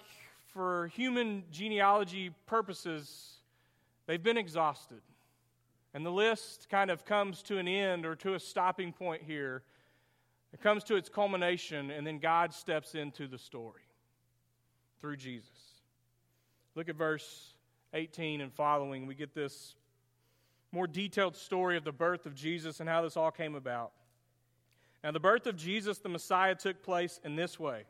for 0.47 0.87
human 0.87 1.43
genealogy 1.51 2.31
purposes, 2.47 3.35
they've 4.07 4.21
been 4.21 4.37
exhausted. 4.37 5.01
And 5.93 6.05
the 6.05 6.11
list 6.11 6.67
kind 6.69 6.89
of 6.89 7.05
comes 7.05 7.41
to 7.43 7.57
an 7.57 7.67
end 7.67 8.05
or 8.05 8.15
to 8.17 8.33
a 8.33 8.39
stopping 8.39 8.91
point 8.91 9.21
here. 9.21 9.63
It 10.53 10.61
comes 10.61 10.83
to 10.85 10.95
its 10.95 11.09
culmination, 11.09 11.91
and 11.91 12.05
then 12.05 12.19
God 12.19 12.53
steps 12.53 12.95
into 12.95 13.27
the 13.27 13.37
story 13.37 13.81
through 14.99 15.17
Jesus. 15.17 15.49
Look 16.75 16.89
at 16.89 16.95
verse 16.95 17.53
18 17.93 18.41
and 18.41 18.51
following. 18.53 19.07
We 19.07 19.15
get 19.15 19.33
this 19.33 19.75
more 20.71 20.87
detailed 20.87 21.35
story 21.35 21.77
of 21.77 21.83
the 21.83 21.91
birth 21.91 22.25
of 22.25 22.35
Jesus 22.35 22.79
and 22.79 22.89
how 22.89 23.01
this 23.01 23.17
all 23.17 23.31
came 23.31 23.55
about. 23.55 23.91
Now, 25.03 25.11
the 25.11 25.19
birth 25.19 25.47
of 25.47 25.55
Jesus, 25.55 25.99
the 25.99 26.09
Messiah, 26.09 26.55
took 26.55 26.83
place 26.83 27.19
in 27.23 27.35
this 27.35 27.59
way. 27.59 27.83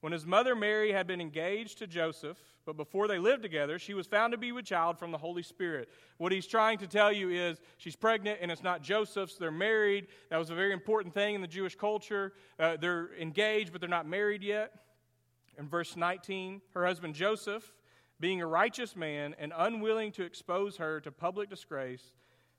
When 0.00 0.12
his 0.12 0.26
mother 0.26 0.54
Mary 0.54 0.92
had 0.92 1.06
been 1.06 1.20
engaged 1.20 1.78
to 1.78 1.86
Joseph, 1.86 2.38
but 2.64 2.76
before 2.76 3.08
they 3.08 3.18
lived 3.18 3.42
together, 3.42 3.78
she 3.78 3.94
was 3.94 4.06
found 4.06 4.32
to 4.32 4.38
be 4.38 4.52
with 4.52 4.64
child 4.64 4.98
from 4.98 5.10
the 5.10 5.18
Holy 5.18 5.42
Spirit. 5.42 5.88
What 6.18 6.32
he's 6.32 6.46
trying 6.46 6.78
to 6.78 6.86
tell 6.86 7.10
you 7.10 7.30
is 7.30 7.60
she's 7.78 7.96
pregnant 7.96 8.38
and 8.42 8.50
it's 8.50 8.62
not 8.62 8.82
Joseph's. 8.82 9.36
They're 9.36 9.50
married. 9.50 10.08
That 10.30 10.36
was 10.36 10.50
a 10.50 10.54
very 10.54 10.72
important 10.72 11.14
thing 11.14 11.34
in 11.34 11.40
the 11.40 11.46
Jewish 11.46 11.76
culture. 11.76 12.34
Uh, 12.58 12.76
they're 12.76 13.10
engaged, 13.18 13.72
but 13.72 13.80
they're 13.80 13.88
not 13.88 14.06
married 14.06 14.42
yet. 14.42 14.72
In 15.58 15.68
verse 15.68 15.96
19, 15.96 16.60
her 16.74 16.84
husband 16.84 17.14
Joseph, 17.14 17.72
being 18.20 18.40
a 18.40 18.46
righteous 18.46 18.96
man 18.96 19.34
and 19.38 19.52
unwilling 19.56 20.12
to 20.12 20.24
expose 20.24 20.76
her 20.76 21.00
to 21.00 21.12
public 21.12 21.50
disgrace, 21.50 22.12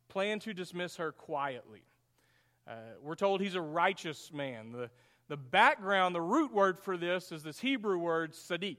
planned 0.08 0.42
to 0.42 0.54
dismiss 0.54 0.98
her 0.98 1.12
quietly. 1.12 1.84
Uh, 2.68 2.76
we're 3.02 3.16
told 3.16 3.42
he's 3.42 3.56
a 3.56 3.62
righteous 3.62 4.32
man. 4.34 4.72
The, 4.72 4.90
the 5.30 5.38
background, 5.38 6.14
the 6.14 6.22
root 6.22 6.54
word 6.54 6.80
for 6.80 6.98
this 6.98 7.32
is 7.32 7.44
this 7.44 7.60
Hebrew 7.60 7.98
word, 7.98 8.34
sadiq. 8.34 8.78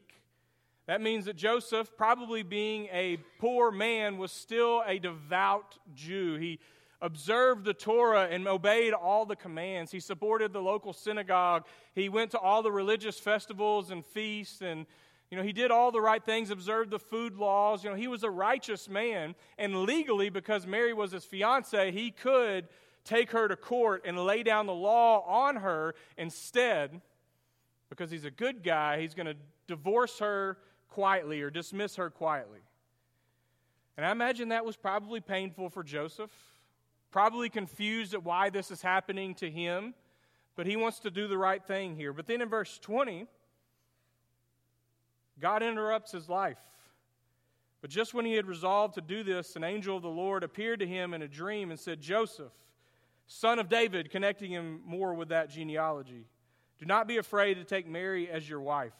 That 0.87 1.03
means 1.03 1.27
that 1.27 1.37
Joseph, 1.37 1.97
probably 1.97 2.43
being 2.43 2.89
a 2.93 3.19
poor 3.39 3.71
man, 3.71 4.17
was 4.17 4.33
still 4.33 4.83
a 4.87 4.99
devout 4.99 5.77
Jew. 5.95 6.37
He 6.37 6.61
observed 7.01 7.65
the 7.65 7.75
Torah 7.75 8.29
and 8.31 8.49
obeyed 8.49 8.95
all 8.95 9.27
the 9.27 9.37
commands. 9.37 9.93
He 9.93 10.01
supported 10.01 10.53
the 10.53 10.63
local 10.63 10.93
synagogue. 10.93 11.67
He 11.95 12.09
went 12.09 12.31
to 12.33 12.39
all 12.39 12.63
the 12.63 12.73
religious 12.73 13.19
festivals 13.19 13.91
and 13.91 14.05
feasts 14.05 14.63
and 14.63 14.87
you 15.31 15.37
know, 15.37 15.43
he 15.43 15.53
did 15.53 15.71
all 15.71 15.93
the 15.93 16.01
right 16.01 16.25
things, 16.25 16.51
observed 16.51 16.91
the 16.91 16.99
food 16.99 17.37
laws. 17.37 17.85
You 17.85 17.91
know, 17.91 17.97
he 17.97 18.09
was 18.09 18.23
a 18.23 18.31
righteous 18.31 18.89
man. 18.89 19.35
And 19.59 19.83
legally, 19.83 20.31
because 20.31 20.67
Mary 20.67 20.95
was 20.95 21.13
his 21.13 21.25
fiance, 21.25 21.93
he 21.93 22.11
could 22.11 22.69
take 23.05 23.31
her 23.33 23.47
to 23.47 23.57
court 23.57 24.03
and 24.07 24.19
lay 24.19 24.43
down 24.43 24.67
the 24.67 24.75
law 24.75 25.21
on 25.21 25.57
her. 25.57 25.95
Instead, 26.17 27.03
because 27.91 28.11
he's 28.11 28.25
a 28.25 28.31
good 28.31 28.63
guy, 28.63 29.01
he's 29.01 29.15
going 29.15 29.27
to 29.27 29.37
divorce 29.67 30.19
her 30.19 30.57
quietly 30.89 31.43
or 31.43 31.51
dismiss 31.51 31.97
her 31.97 32.09
quietly. 32.09 32.61
And 33.99 34.07
I 34.07 34.13
imagine 34.13 34.51
that 34.51 34.65
was 34.65 34.77
probably 34.77 35.21
painful 35.21 35.69
for 35.69 35.83
Joseph, 35.83 36.31
probably 37.11 37.51
confused 37.51 38.15
at 38.15 38.25
why 38.25 38.49
this 38.49 38.71
is 38.71 38.81
happening 38.81 39.35
to 39.37 39.51
him, 39.51 39.93
but 40.57 40.67
he 40.67 40.77
wants 40.77 41.01
to 41.01 41.11
do 41.11 41.29
the 41.29 41.37
right 41.37 41.63
thing 41.63 41.97
here. 41.97 42.13
But 42.13 42.27
then 42.27 42.41
in 42.41 42.49
verse 42.49 42.79
20, 42.79 43.27
God 45.41 45.63
interrupts 45.63 46.13
his 46.13 46.29
life. 46.29 46.59
But 47.81 47.91
just 47.91 48.13
when 48.13 48.25
he 48.25 48.35
had 48.35 48.47
resolved 48.47 48.95
to 48.95 49.01
do 49.01 49.23
this, 49.23 49.55
an 49.55 49.63
angel 49.63 49.97
of 49.97 50.03
the 50.03 50.09
Lord 50.09 50.43
appeared 50.43 50.81
to 50.81 50.87
him 50.87 51.15
in 51.15 51.23
a 51.23 51.29
dream 51.29 51.71
and 51.71 51.79
said, 51.79 52.01
Joseph, 52.01 52.53
son 53.27 53.59
of 53.59 53.69
David, 53.69 54.11
connecting 54.11 54.51
him 54.51 54.81
more 54.85 55.15
with 55.15 55.29
that 55.29 55.51
genealogy. 55.51 56.27
Do 56.79 56.87
not 56.87 57.07
be 57.07 57.19
afraid 57.19 57.55
to 57.55 57.65
take 57.65 57.87
Mary 57.87 58.29
as 58.29 58.49
your 58.49 58.61
wife, 58.61 58.95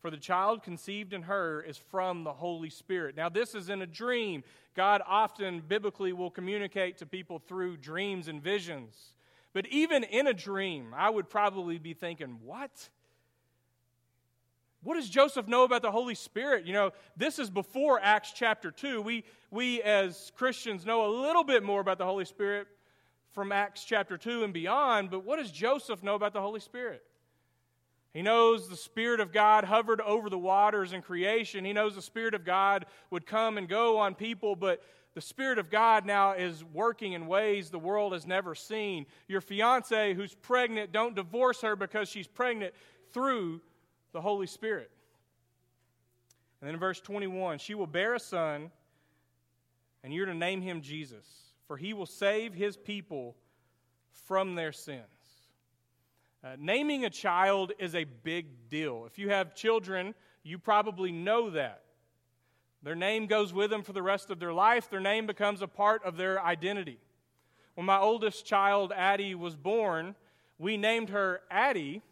for 0.00 0.10
the 0.10 0.16
child 0.16 0.62
conceived 0.62 1.12
in 1.12 1.22
her 1.22 1.62
is 1.62 1.76
from 1.76 2.22
the 2.22 2.32
Holy 2.32 2.70
Spirit. 2.70 3.16
Now, 3.16 3.28
this 3.28 3.54
is 3.54 3.70
in 3.70 3.82
a 3.82 3.86
dream. 3.86 4.44
God 4.74 5.02
often 5.06 5.62
biblically 5.66 6.12
will 6.12 6.30
communicate 6.30 6.98
to 6.98 7.06
people 7.06 7.40
through 7.40 7.78
dreams 7.78 8.28
and 8.28 8.42
visions. 8.42 9.14
But 9.52 9.66
even 9.68 10.04
in 10.04 10.26
a 10.26 10.34
dream, 10.34 10.92
I 10.94 11.10
would 11.10 11.30
probably 11.30 11.78
be 11.78 11.94
thinking, 11.94 12.38
what? 12.44 12.88
What 14.86 14.94
does 14.94 15.08
Joseph 15.08 15.48
know 15.48 15.64
about 15.64 15.82
the 15.82 15.90
Holy 15.90 16.14
Spirit? 16.14 16.64
You 16.64 16.72
know, 16.72 16.92
this 17.16 17.40
is 17.40 17.50
before 17.50 17.98
Acts 18.00 18.30
chapter 18.32 18.70
2. 18.70 19.02
We, 19.02 19.24
we 19.50 19.82
as 19.82 20.30
Christians 20.36 20.86
know 20.86 21.06
a 21.06 21.12
little 21.22 21.42
bit 21.42 21.64
more 21.64 21.80
about 21.80 21.98
the 21.98 22.04
Holy 22.04 22.24
Spirit 22.24 22.68
from 23.32 23.50
Acts 23.50 23.82
chapter 23.82 24.16
2 24.16 24.44
and 24.44 24.54
beyond, 24.54 25.10
but 25.10 25.24
what 25.24 25.40
does 25.40 25.50
Joseph 25.50 26.04
know 26.04 26.14
about 26.14 26.32
the 26.32 26.40
Holy 26.40 26.60
Spirit? 26.60 27.02
He 28.14 28.22
knows 28.22 28.68
the 28.68 28.76
Spirit 28.76 29.18
of 29.18 29.32
God 29.32 29.64
hovered 29.64 30.00
over 30.00 30.30
the 30.30 30.38
waters 30.38 30.92
in 30.92 31.02
creation. 31.02 31.64
He 31.64 31.72
knows 31.72 31.96
the 31.96 32.00
Spirit 32.00 32.34
of 32.34 32.44
God 32.44 32.86
would 33.10 33.26
come 33.26 33.58
and 33.58 33.68
go 33.68 33.98
on 33.98 34.14
people, 34.14 34.54
but 34.54 34.80
the 35.14 35.20
Spirit 35.20 35.58
of 35.58 35.68
God 35.68 36.06
now 36.06 36.34
is 36.34 36.62
working 36.62 37.14
in 37.14 37.26
ways 37.26 37.70
the 37.70 37.78
world 37.80 38.12
has 38.12 38.24
never 38.24 38.54
seen. 38.54 39.06
Your 39.26 39.40
fiance 39.40 40.14
who's 40.14 40.36
pregnant, 40.36 40.92
don't 40.92 41.16
divorce 41.16 41.62
her 41.62 41.74
because 41.74 42.08
she's 42.08 42.28
pregnant 42.28 42.72
through 43.12 43.60
the 44.16 44.22
Holy 44.22 44.46
Spirit. 44.46 44.90
And 46.60 46.66
then 46.68 46.74
in 46.74 46.80
verse 46.80 47.00
21, 47.00 47.58
she 47.58 47.74
will 47.74 47.86
bear 47.86 48.14
a 48.14 48.20
son, 48.20 48.70
and 50.02 50.12
you're 50.12 50.26
to 50.26 50.34
name 50.34 50.60
him 50.60 50.80
Jesus 50.80 51.46
for 51.66 51.76
he 51.76 51.92
will 51.92 52.06
save 52.06 52.54
his 52.54 52.76
people 52.76 53.36
from 54.26 54.54
their 54.54 54.72
sins. 54.72 55.02
Uh, 56.44 56.56
naming 56.58 57.04
a 57.04 57.10
child 57.10 57.72
is 57.78 57.94
a 57.94 58.04
big 58.04 58.68
deal. 58.68 59.04
If 59.06 59.18
you 59.18 59.30
have 59.30 59.54
children, 59.54 60.14
you 60.44 60.58
probably 60.58 61.10
know 61.10 61.50
that. 61.50 61.82
Their 62.82 62.94
name 62.94 63.26
goes 63.26 63.52
with 63.52 63.70
them 63.70 63.82
for 63.82 63.92
the 63.92 64.02
rest 64.02 64.30
of 64.30 64.38
their 64.38 64.52
life, 64.52 64.88
their 64.88 65.00
name 65.00 65.26
becomes 65.26 65.60
a 65.60 65.66
part 65.66 66.04
of 66.04 66.16
their 66.16 66.42
identity. 66.42 66.98
When 67.74 67.86
my 67.86 67.98
oldest 67.98 68.46
child, 68.46 68.92
Addie, 68.94 69.34
was 69.34 69.56
born, 69.56 70.14
we 70.58 70.76
named 70.76 71.10
her 71.10 71.40
Addie 71.50 72.02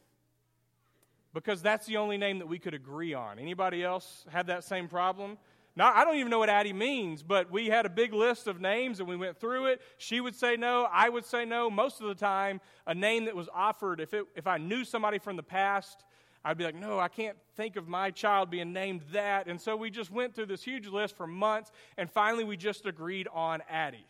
because 1.35 1.61
that's 1.61 1.87
the 1.87 1.97
only 1.97 2.17
name 2.17 2.39
that 2.39 2.47
we 2.47 2.59
could 2.59 2.75
agree 2.75 3.13
on. 3.13 3.39
Anybody 3.39 3.83
else 3.83 4.25
have 4.31 4.47
that 4.47 4.65
same 4.65 4.89
problem? 4.89 5.37
Now, 5.77 5.93
I 5.93 6.05
don't 6.05 6.17
even 6.17 6.31
know 6.31 6.39
what 6.39 6.49
Addie 6.49 6.73
means, 6.73 7.25
but 7.25 7.51
we 7.51 7.67
had 7.67 7.85
a 7.85 7.89
big 7.89 8.15
list 8.15 8.47
of 8.47 8.61
names 8.61 9.01
and 9.01 9.09
we 9.09 9.17
went 9.17 9.41
through 9.41 9.67
it. 9.67 9.83
She 9.99 10.21
would 10.21 10.37
say 10.37 10.57
no, 10.57 10.87
I 10.91 11.09
would 11.09 11.25
say 11.25 11.45
no. 11.45 11.69
Most 11.69 12.01
of 12.01 12.07
the 12.07 12.15
time, 12.15 12.61
a 12.87 12.95
name 12.95 13.25
that 13.25 13.35
was 13.35 13.49
offered, 13.53 14.01
if, 14.01 14.15
it, 14.15 14.25
if 14.37 14.47
I 14.47 14.57
knew 14.59 14.85
somebody 14.85 15.19
from 15.19 15.35
the 15.35 15.43
past, 15.43 16.05
I'd 16.45 16.59
be 16.59 16.65
like, 16.65 16.77
no, 16.77 17.01
I 17.01 17.09
can't 17.09 17.37
think 17.57 17.75
of 17.75 17.89
my 17.89 18.13
child 18.13 18.51
being 18.51 18.73
named 18.73 19.03
that. 19.13 19.49
And 19.49 19.61
so 19.61 19.77
we 19.77 19.91
just 19.91 20.13
went 20.13 20.37
through 20.37 20.47
this 20.47 20.63
huge 20.63 20.87
list 20.87 21.17
for 21.17 21.27
months, 21.27 21.73
and 21.97 22.09
finally 22.09 22.45
we 22.45 22.57
just 22.57 22.87
agreed 22.87 23.27
on 23.33 23.63
Addie. 23.69 24.07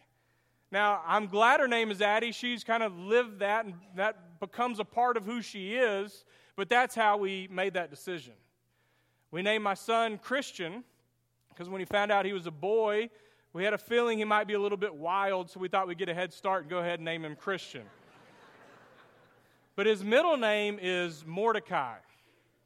Now, 0.73 1.00
I'm 1.07 1.28
glad 1.28 1.61
her 1.61 1.69
name 1.69 1.93
is 1.93 2.02
Addie. 2.02 2.33
She's 2.33 2.64
kind 2.64 2.83
of 2.83 2.99
lived 2.99 3.38
that, 3.38 3.64
and 3.64 3.75
that 3.95 4.40
becomes 4.40 4.81
a 4.81 4.85
part 4.85 5.16
of 5.16 5.25
who 5.25 5.40
she 5.40 5.76
is, 5.76 6.25
but 6.56 6.68
that's 6.68 6.94
how 6.94 7.16
we 7.16 7.49
made 7.50 7.75
that 7.75 7.90
decision. 7.90 8.34
We 9.30 9.42
named 9.42 9.64
my 9.64 9.75
son 9.75 10.18
Christian 10.18 10.84
because 11.49 11.68
when 11.68 11.80
he 11.80 11.84
found 11.84 12.11
out 12.11 12.25
he 12.25 12.32
was 12.32 12.46
a 12.46 12.50
boy, 12.50 13.11
we 13.52 13.62
had 13.62 13.75
a 13.75 13.78
feeling 13.78 14.18
he 14.18 14.25
might 14.25 14.49
be 14.49 14.54
a 14.54 14.61
little 14.61 14.78
bit 14.78 14.94
wild, 14.94 15.50
so 15.50 15.61
we 15.61 15.68
thought 15.68 15.87
we'd 15.87 15.99
get 15.99 16.08
a 16.08 16.14
head 16.14 16.32
start 16.32 16.62
and 16.62 16.70
go 16.70 16.78
ahead 16.78 16.99
and 16.99 17.04
name 17.04 17.25
him 17.25 17.37
Christian. 17.37 17.82
but 19.76 19.87
his 19.87 20.02
middle 20.02 20.37
name 20.37 20.78
is 20.82 21.25
Mordecai, 21.25 21.96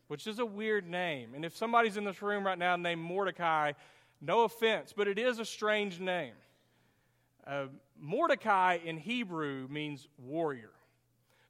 which 0.09 0.27
is 0.27 0.39
a 0.39 0.47
weird 0.47 0.89
name. 0.89 1.35
And 1.35 1.45
if 1.45 1.57
somebody's 1.57 1.99
in 1.99 2.05
this 2.05 2.23
room 2.23 2.47
right 2.47 2.59
now 2.59 2.77
named 2.77 3.03
Mordecai, 3.03 3.73
no 4.21 4.45
offense, 4.45 4.95
but 4.97 5.07
it 5.09 5.19
is 5.19 5.39
a 5.39 5.45
strange 5.45 6.01
name. 6.01 6.33
Uh, 7.47 7.67
Mordecai 8.01 8.79
in 8.85 8.97
Hebrew 8.97 9.69
means 9.71 10.09
warrior. 10.19 10.71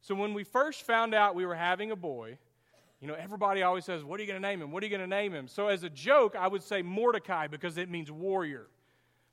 So 0.01 0.15
when 0.15 0.33
we 0.33 0.43
first 0.43 0.83
found 0.83 1.13
out 1.13 1.35
we 1.35 1.45
were 1.45 1.55
having 1.55 1.91
a 1.91 1.95
boy, 1.95 2.37
you 3.01 3.07
know, 3.07 3.15
everybody 3.15 3.63
always 3.63 3.85
says, 3.85 4.03
What 4.03 4.19
are 4.19 4.23
you 4.23 4.27
going 4.27 4.41
to 4.41 4.47
name 4.47 4.61
him? 4.61 4.71
What 4.71 4.83
are 4.83 4.85
you 4.85 4.89
going 4.89 5.07
to 5.09 5.15
name 5.15 5.33
him? 5.33 5.47
So, 5.47 5.67
as 5.67 5.83
a 5.83 5.89
joke, 5.89 6.35
I 6.37 6.47
would 6.47 6.63
say 6.63 6.81
Mordecai 6.81 7.47
because 7.47 7.77
it 7.77 7.89
means 7.89 8.11
warrior. 8.11 8.67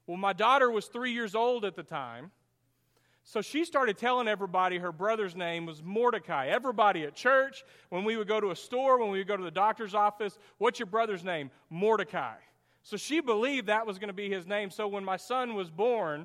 Well, 0.07 0.17
my 0.17 0.33
daughter 0.33 0.71
was 0.71 0.87
three 0.87 1.13
years 1.13 1.35
old 1.35 1.65
at 1.65 1.75
the 1.75 1.83
time. 1.83 2.31
So 3.29 3.43
she 3.43 3.65
started 3.65 3.99
telling 3.99 4.29
everybody 4.29 4.79
her 4.79 4.93
brother's 4.93 5.35
name 5.35 5.67
was 5.67 5.83
Mordecai. 5.83 6.47
Everybody 6.47 7.03
at 7.03 7.17
church, 7.17 7.65
when 7.89 8.05
we 8.05 8.17
would 8.17 8.29
go 8.29 8.39
to 8.39 8.53
a 8.53 8.57
store, 8.57 9.01
when 9.01 9.11
we 9.11 9.19
would 9.19 9.27
go 9.27 9.37
to 9.37 9.43
the 9.43 9.51
doctor's 9.51 9.97
office, 9.97 10.39
what's 10.59 10.79
your 10.79 10.87
brother's 10.87 11.25
name? 11.25 11.51
Mordecai. 11.69 12.37
So 12.85 12.97
she 12.97 13.19
believed 13.19 13.67
that 13.67 13.85
was 13.85 13.99
going 13.99 14.11
to 14.11 14.15
be 14.15 14.31
his 14.31 14.47
name. 14.47 14.71
So 14.71 14.87
when 14.87 15.05
my 15.05 15.17
son 15.17 15.57
was 15.57 15.71
born, 15.71 16.25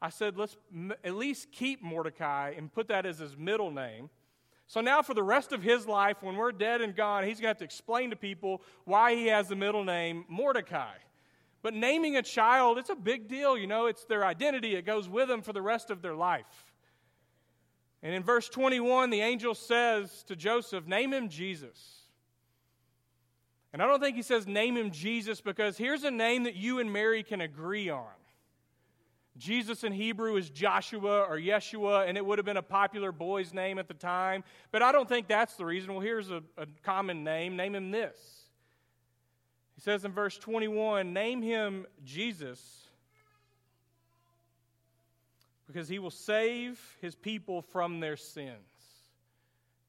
I 0.00 0.10
said, 0.10 0.36
let's 0.36 0.56
m- 0.72 0.94
at 1.02 1.14
least 1.14 1.50
keep 1.50 1.82
Mordecai 1.82 2.54
and 2.56 2.72
put 2.72 2.88
that 2.88 3.04
as 3.04 3.18
his 3.18 3.36
middle 3.36 3.70
name. 3.70 4.10
So 4.68 4.80
now, 4.80 5.00
for 5.00 5.14
the 5.14 5.22
rest 5.22 5.52
of 5.52 5.62
his 5.62 5.86
life, 5.86 6.18
when 6.22 6.36
we're 6.36 6.52
dead 6.52 6.82
and 6.82 6.94
gone, 6.94 7.24
he's 7.24 7.40
going 7.40 7.44
to 7.44 7.48
have 7.48 7.58
to 7.58 7.64
explain 7.64 8.10
to 8.10 8.16
people 8.16 8.62
why 8.84 9.14
he 9.14 9.26
has 9.28 9.48
the 9.48 9.56
middle 9.56 9.82
name 9.82 10.26
Mordecai. 10.28 10.94
But 11.62 11.74
naming 11.74 12.16
a 12.16 12.22
child, 12.22 12.78
it's 12.78 12.90
a 12.90 12.94
big 12.94 13.28
deal. 13.28 13.56
You 13.56 13.66
know, 13.66 13.86
it's 13.86 14.04
their 14.04 14.24
identity, 14.24 14.76
it 14.76 14.84
goes 14.84 15.08
with 15.08 15.28
them 15.28 15.42
for 15.42 15.52
the 15.52 15.62
rest 15.62 15.90
of 15.90 16.02
their 16.02 16.14
life. 16.14 16.44
And 18.02 18.14
in 18.14 18.22
verse 18.22 18.48
21, 18.48 19.10
the 19.10 19.22
angel 19.22 19.54
says 19.54 20.22
to 20.24 20.36
Joseph, 20.36 20.86
Name 20.86 21.12
him 21.12 21.28
Jesus. 21.28 22.02
And 23.72 23.82
I 23.82 23.86
don't 23.86 24.00
think 24.00 24.16
he 24.16 24.22
says, 24.22 24.46
Name 24.46 24.76
him 24.76 24.90
Jesus, 24.90 25.40
because 25.40 25.76
here's 25.76 26.04
a 26.04 26.10
name 26.10 26.44
that 26.44 26.54
you 26.54 26.78
and 26.78 26.92
Mary 26.92 27.22
can 27.22 27.40
agree 27.40 27.88
on 27.88 28.06
Jesus 29.38 29.84
in 29.84 29.92
Hebrew 29.92 30.36
is 30.36 30.50
Joshua 30.50 31.22
or 31.22 31.38
Yeshua, 31.38 32.08
and 32.08 32.18
it 32.18 32.26
would 32.26 32.38
have 32.38 32.44
been 32.44 32.56
a 32.56 32.62
popular 32.62 33.12
boy's 33.12 33.54
name 33.54 33.78
at 33.78 33.86
the 33.86 33.94
time. 33.94 34.42
But 34.72 34.82
I 34.82 34.90
don't 34.90 35.08
think 35.08 35.28
that's 35.28 35.54
the 35.54 35.64
reason. 35.64 35.92
Well, 35.92 36.00
here's 36.00 36.30
a, 36.30 36.42
a 36.56 36.66
common 36.82 37.22
name. 37.22 37.56
Name 37.56 37.74
him 37.76 37.90
this. 37.92 38.16
He 39.76 39.80
says 39.80 40.04
in 40.04 40.10
verse 40.10 40.36
21 40.36 41.12
Name 41.12 41.40
him 41.40 41.86
Jesus, 42.04 42.60
because 45.68 45.88
he 45.88 46.00
will 46.00 46.10
save 46.10 46.80
his 47.00 47.14
people 47.14 47.62
from 47.62 48.00
their 48.00 48.16
sins. 48.16 48.56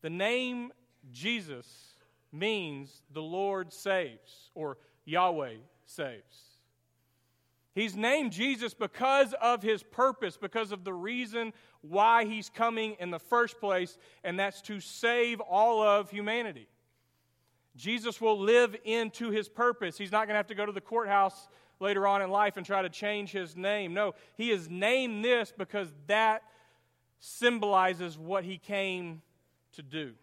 The 0.01 0.11
name 0.11 0.71
Jesus 1.11 1.95
means 2.31 3.01
the 3.11 3.21
Lord 3.21 3.73
saves, 3.73 4.51
or 4.53 4.77
Yahweh 5.05 5.55
saves. 5.85 6.48
He's 7.75 7.95
named 7.95 8.31
Jesus 8.31 8.73
because 8.73 9.33
of 9.41 9.61
his 9.61 9.83
purpose, 9.83 10.37
because 10.37 10.71
of 10.71 10.83
the 10.83 10.93
reason 10.93 11.53
why 11.81 12.25
he's 12.25 12.49
coming 12.49 12.95
in 12.99 13.11
the 13.11 13.19
first 13.19 13.59
place, 13.59 13.97
and 14.23 14.39
that's 14.39 14.61
to 14.63 14.79
save 14.79 15.39
all 15.39 15.81
of 15.81 16.09
humanity. 16.09 16.67
Jesus 17.75 18.19
will 18.19 18.37
live 18.37 18.75
into 18.83 19.29
his 19.29 19.47
purpose. 19.47 19.97
He's 19.97 20.11
not 20.11 20.25
going 20.27 20.33
to 20.33 20.37
have 20.37 20.47
to 20.47 20.55
go 20.55 20.65
to 20.65 20.71
the 20.71 20.81
courthouse 20.81 21.47
later 21.79 22.05
on 22.05 22.21
in 22.21 22.29
life 22.29 22.57
and 22.57 22.65
try 22.65 22.81
to 22.81 22.89
change 22.89 23.31
his 23.31 23.55
name. 23.55 23.93
No, 23.93 24.15
he 24.35 24.51
is 24.51 24.69
named 24.69 25.23
this 25.23 25.53
because 25.57 25.87
that 26.07 26.43
symbolizes 27.19 28.17
what 28.17 28.43
he 28.43 28.57
came 28.57 29.21
to 29.73 29.83
do. 29.83 30.13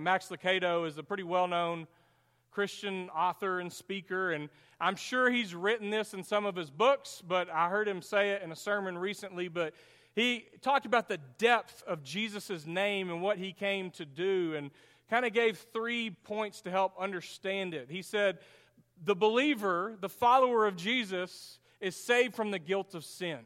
Max 0.00 0.28
Lucado 0.28 0.86
is 0.86 0.98
a 0.98 1.02
pretty 1.02 1.22
well 1.22 1.46
known 1.46 1.86
Christian 2.56 3.10
author 3.10 3.60
and 3.60 3.70
speaker, 3.70 4.32
and 4.32 4.48
I'm 4.80 4.96
sure 4.96 5.28
he's 5.30 5.54
written 5.54 5.90
this 5.90 6.14
in 6.14 6.22
some 6.22 6.46
of 6.46 6.56
his 6.56 6.70
books, 6.70 7.22
but 7.28 7.50
I 7.50 7.68
heard 7.68 7.86
him 7.86 8.00
say 8.00 8.30
it 8.30 8.40
in 8.40 8.50
a 8.50 8.56
sermon 8.56 8.96
recently. 8.96 9.48
But 9.48 9.74
he 10.14 10.46
talked 10.62 10.86
about 10.86 11.06
the 11.06 11.18
depth 11.36 11.82
of 11.86 12.02
Jesus' 12.02 12.64
name 12.64 13.10
and 13.10 13.20
what 13.20 13.36
he 13.36 13.52
came 13.52 13.90
to 13.90 14.06
do, 14.06 14.54
and 14.56 14.70
kind 15.10 15.26
of 15.26 15.34
gave 15.34 15.66
three 15.74 16.08
points 16.08 16.62
to 16.62 16.70
help 16.70 16.94
understand 16.98 17.74
it. 17.74 17.88
He 17.90 18.00
said, 18.00 18.38
The 19.04 19.14
believer, 19.14 19.94
the 20.00 20.08
follower 20.08 20.66
of 20.66 20.76
Jesus, 20.76 21.58
is 21.78 21.94
saved 21.94 22.34
from 22.34 22.52
the 22.52 22.58
guilt 22.58 22.94
of 22.94 23.04
sin. 23.04 23.40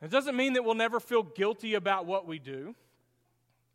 It 0.00 0.12
doesn't 0.12 0.36
mean 0.36 0.52
that 0.52 0.64
we'll 0.64 0.76
never 0.76 1.00
feel 1.00 1.24
guilty 1.24 1.74
about 1.74 2.06
what 2.06 2.28
we 2.28 2.38
do. 2.38 2.76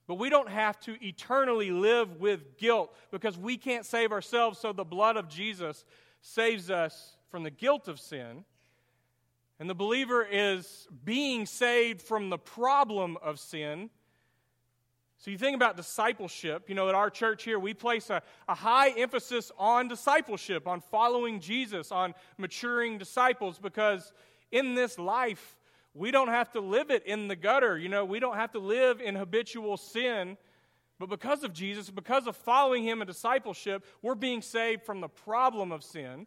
But 0.09 0.15
we 0.15 0.31
don't 0.31 0.49
have 0.49 0.79
to 0.79 0.97
eternally 1.05 1.69
live 1.69 2.19
with 2.19 2.57
guilt 2.57 2.91
because 3.11 3.37
we 3.37 3.57
can't 3.57 3.85
save 3.85 4.11
ourselves, 4.11 4.57
so 4.57 4.73
the 4.73 4.83
blood 4.83 5.17
of 5.17 5.29
Jesus 5.29 5.85
saves 6.19 6.71
us 6.71 7.15
from 7.29 7.43
the 7.43 7.51
guilt 7.51 7.87
of 7.87 7.99
sin. 7.99 8.43
And 9.59 9.69
the 9.69 9.75
believer 9.75 10.23
is 10.27 10.87
being 11.05 11.45
saved 11.45 12.01
from 12.01 12.31
the 12.31 12.39
problem 12.39 13.17
of 13.21 13.39
sin. 13.39 13.91
So 15.19 15.29
you 15.29 15.37
think 15.37 15.55
about 15.55 15.77
discipleship. 15.77 16.69
You 16.69 16.73
know, 16.73 16.89
at 16.89 16.95
our 16.95 17.11
church 17.11 17.43
here, 17.43 17.59
we 17.59 17.75
place 17.75 18.09
a, 18.09 18.23
a 18.47 18.55
high 18.55 18.89
emphasis 18.89 19.51
on 19.59 19.89
discipleship, 19.89 20.67
on 20.67 20.81
following 20.81 21.39
Jesus, 21.39 21.91
on 21.91 22.15
maturing 22.39 22.97
disciples, 22.97 23.59
because 23.59 24.11
in 24.51 24.73
this 24.73 24.97
life, 24.97 25.55
we 25.99 26.11
don't 26.11 26.29
have 26.29 26.49
to 26.51 26.61
live 26.61 26.91
it 26.91 27.05
in 27.05 27.27
the 27.27 27.35
gutter. 27.35 27.77
You 27.77 27.89
know, 27.89 28.05
we 28.05 28.21
don't 28.21 28.37
have 28.37 28.53
to 28.53 28.59
live 28.59 29.01
in 29.01 29.15
habitual 29.15 29.75
sin. 29.75 30.37
But 30.97 31.09
because 31.09 31.43
of 31.43 31.51
Jesus, 31.51 31.89
because 31.89 32.25
of 32.25 32.37
following 32.37 32.85
him 32.85 33.01
in 33.01 33.07
discipleship, 33.07 33.85
we're 34.01 34.15
being 34.15 34.41
saved 34.41 34.83
from 34.83 35.01
the 35.01 35.09
problem 35.09 35.73
of 35.73 35.83
sin. 35.83 36.25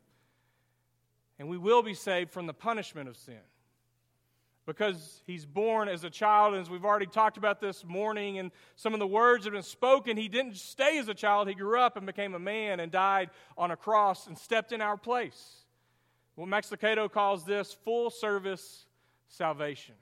And 1.39 1.49
we 1.49 1.57
will 1.57 1.83
be 1.83 1.95
saved 1.95 2.33
from 2.33 2.47
the 2.47 2.53
punishment 2.53 3.09
of 3.09 3.17
sin. 3.17 3.41
Because 4.67 5.23
he's 5.27 5.47
born 5.47 5.89
as 5.89 6.05
a 6.05 6.11
child, 6.11 6.53
and 6.53 6.61
as 6.61 6.69
we've 6.69 6.85
already 6.85 7.07
talked 7.07 7.39
about 7.39 7.59
this 7.59 7.83
morning, 7.83 8.39
and 8.39 8.51
some 8.77 8.93
of 8.93 9.01
the 9.01 9.07
words 9.07 9.45
have 9.45 9.55
been 9.55 9.63
spoken, 9.63 10.19
he 10.19 10.29
didn't 10.29 10.57
stay 10.57 10.99
as 10.99 11.09
a 11.09 11.15
child. 11.15 11.49
He 11.49 11.55
grew 11.55 11.81
up 11.81 11.97
and 11.97 12.05
became 12.05 12.35
a 12.35 12.39
man 12.39 12.79
and 12.79 12.93
died 12.93 13.31
on 13.57 13.71
a 13.71 13.77
cross 13.77 14.27
and 14.27 14.37
stepped 14.37 14.71
in 14.71 14.83
our 14.83 14.99
place. 14.99 15.65
What 16.35 16.49
Max 16.49 16.69
Lucado 16.69 17.11
calls 17.11 17.47
this 17.47 17.73
full 17.73 18.11
service 18.11 18.85
salvation. 19.33 19.95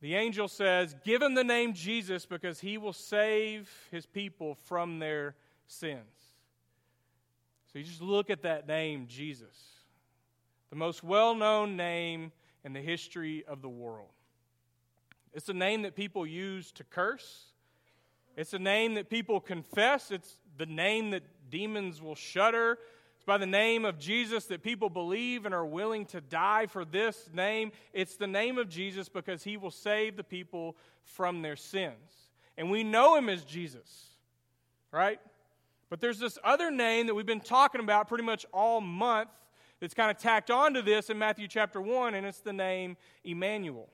The 0.00 0.14
angel 0.14 0.48
says, 0.48 0.94
Give 1.04 1.22
him 1.22 1.34
the 1.34 1.44
name 1.44 1.72
Jesus 1.72 2.26
because 2.26 2.60
he 2.60 2.76
will 2.76 2.92
save 2.92 3.70
his 3.90 4.06
people 4.06 4.56
from 4.66 4.98
their 4.98 5.36
sins. 5.66 6.00
So 7.72 7.78
you 7.78 7.84
just 7.84 8.02
look 8.02 8.30
at 8.30 8.42
that 8.42 8.66
name, 8.66 9.06
Jesus, 9.06 9.56
the 10.70 10.76
most 10.76 11.04
well 11.04 11.34
known 11.34 11.76
name 11.76 12.32
in 12.64 12.72
the 12.72 12.80
history 12.80 13.44
of 13.46 13.62
the 13.62 13.68
world. 13.68 14.08
It's 15.32 15.48
a 15.48 15.54
name 15.54 15.82
that 15.82 15.94
people 15.94 16.26
use 16.26 16.72
to 16.72 16.84
curse, 16.84 17.52
it's 18.36 18.54
a 18.54 18.58
name 18.58 18.94
that 18.94 19.08
people 19.08 19.38
confess, 19.38 20.10
it's 20.10 20.36
the 20.58 20.66
name 20.66 21.10
that 21.10 21.22
demons 21.50 22.02
will 22.02 22.16
shudder 22.16 22.78
it's 23.20 23.26
by 23.26 23.36
the 23.36 23.44
name 23.44 23.84
of 23.84 23.98
Jesus 23.98 24.46
that 24.46 24.62
people 24.62 24.88
believe 24.88 25.44
and 25.44 25.54
are 25.54 25.66
willing 25.66 26.06
to 26.06 26.22
die 26.22 26.64
for 26.64 26.86
this 26.86 27.28
name. 27.34 27.70
It's 27.92 28.16
the 28.16 28.26
name 28.26 28.56
of 28.56 28.70
Jesus 28.70 29.10
because 29.10 29.44
he 29.44 29.58
will 29.58 29.70
save 29.70 30.16
the 30.16 30.24
people 30.24 30.74
from 31.04 31.42
their 31.42 31.54
sins. 31.54 32.30
And 32.56 32.70
we 32.70 32.82
know 32.82 33.16
him 33.16 33.28
as 33.28 33.44
Jesus, 33.44 34.06
right? 34.90 35.20
But 35.90 36.00
there's 36.00 36.18
this 36.18 36.38
other 36.42 36.70
name 36.70 37.08
that 37.08 37.14
we've 37.14 37.26
been 37.26 37.42
talking 37.42 37.82
about 37.82 38.08
pretty 38.08 38.24
much 38.24 38.46
all 38.54 38.80
month 38.80 39.28
that's 39.80 39.92
kind 39.92 40.10
of 40.10 40.16
tacked 40.16 40.50
onto 40.50 40.80
this 40.80 41.10
in 41.10 41.18
Matthew 41.18 41.46
chapter 41.46 41.82
1, 41.82 42.14
and 42.14 42.24
it's 42.26 42.40
the 42.40 42.54
name 42.54 42.96
Emmanuel. 43.22 43.90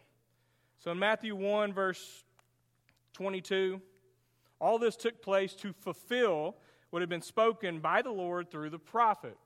So 0.79 0.93
in 0.93 1.01
Matthew 1.01 1.35
1, 1.35 1.73
verse 1.73 2.23
22, 3.15 3.81
all 4.61 4.79
this 4.79 4.95
took 4.95 5.21
place 5.21 5.53
to 5.55 5.73
fulfill 5.73 6.55
what 6.97 7.03
had 7.03 7.11
been 7.11 7.21
spoken 7.21 7.79
by 7.79 8.01
the 8.01 8.11
Lord 8.11 8.51
through 8.51 8.71
the 8.71 8.79
prophet. 8.79 9.37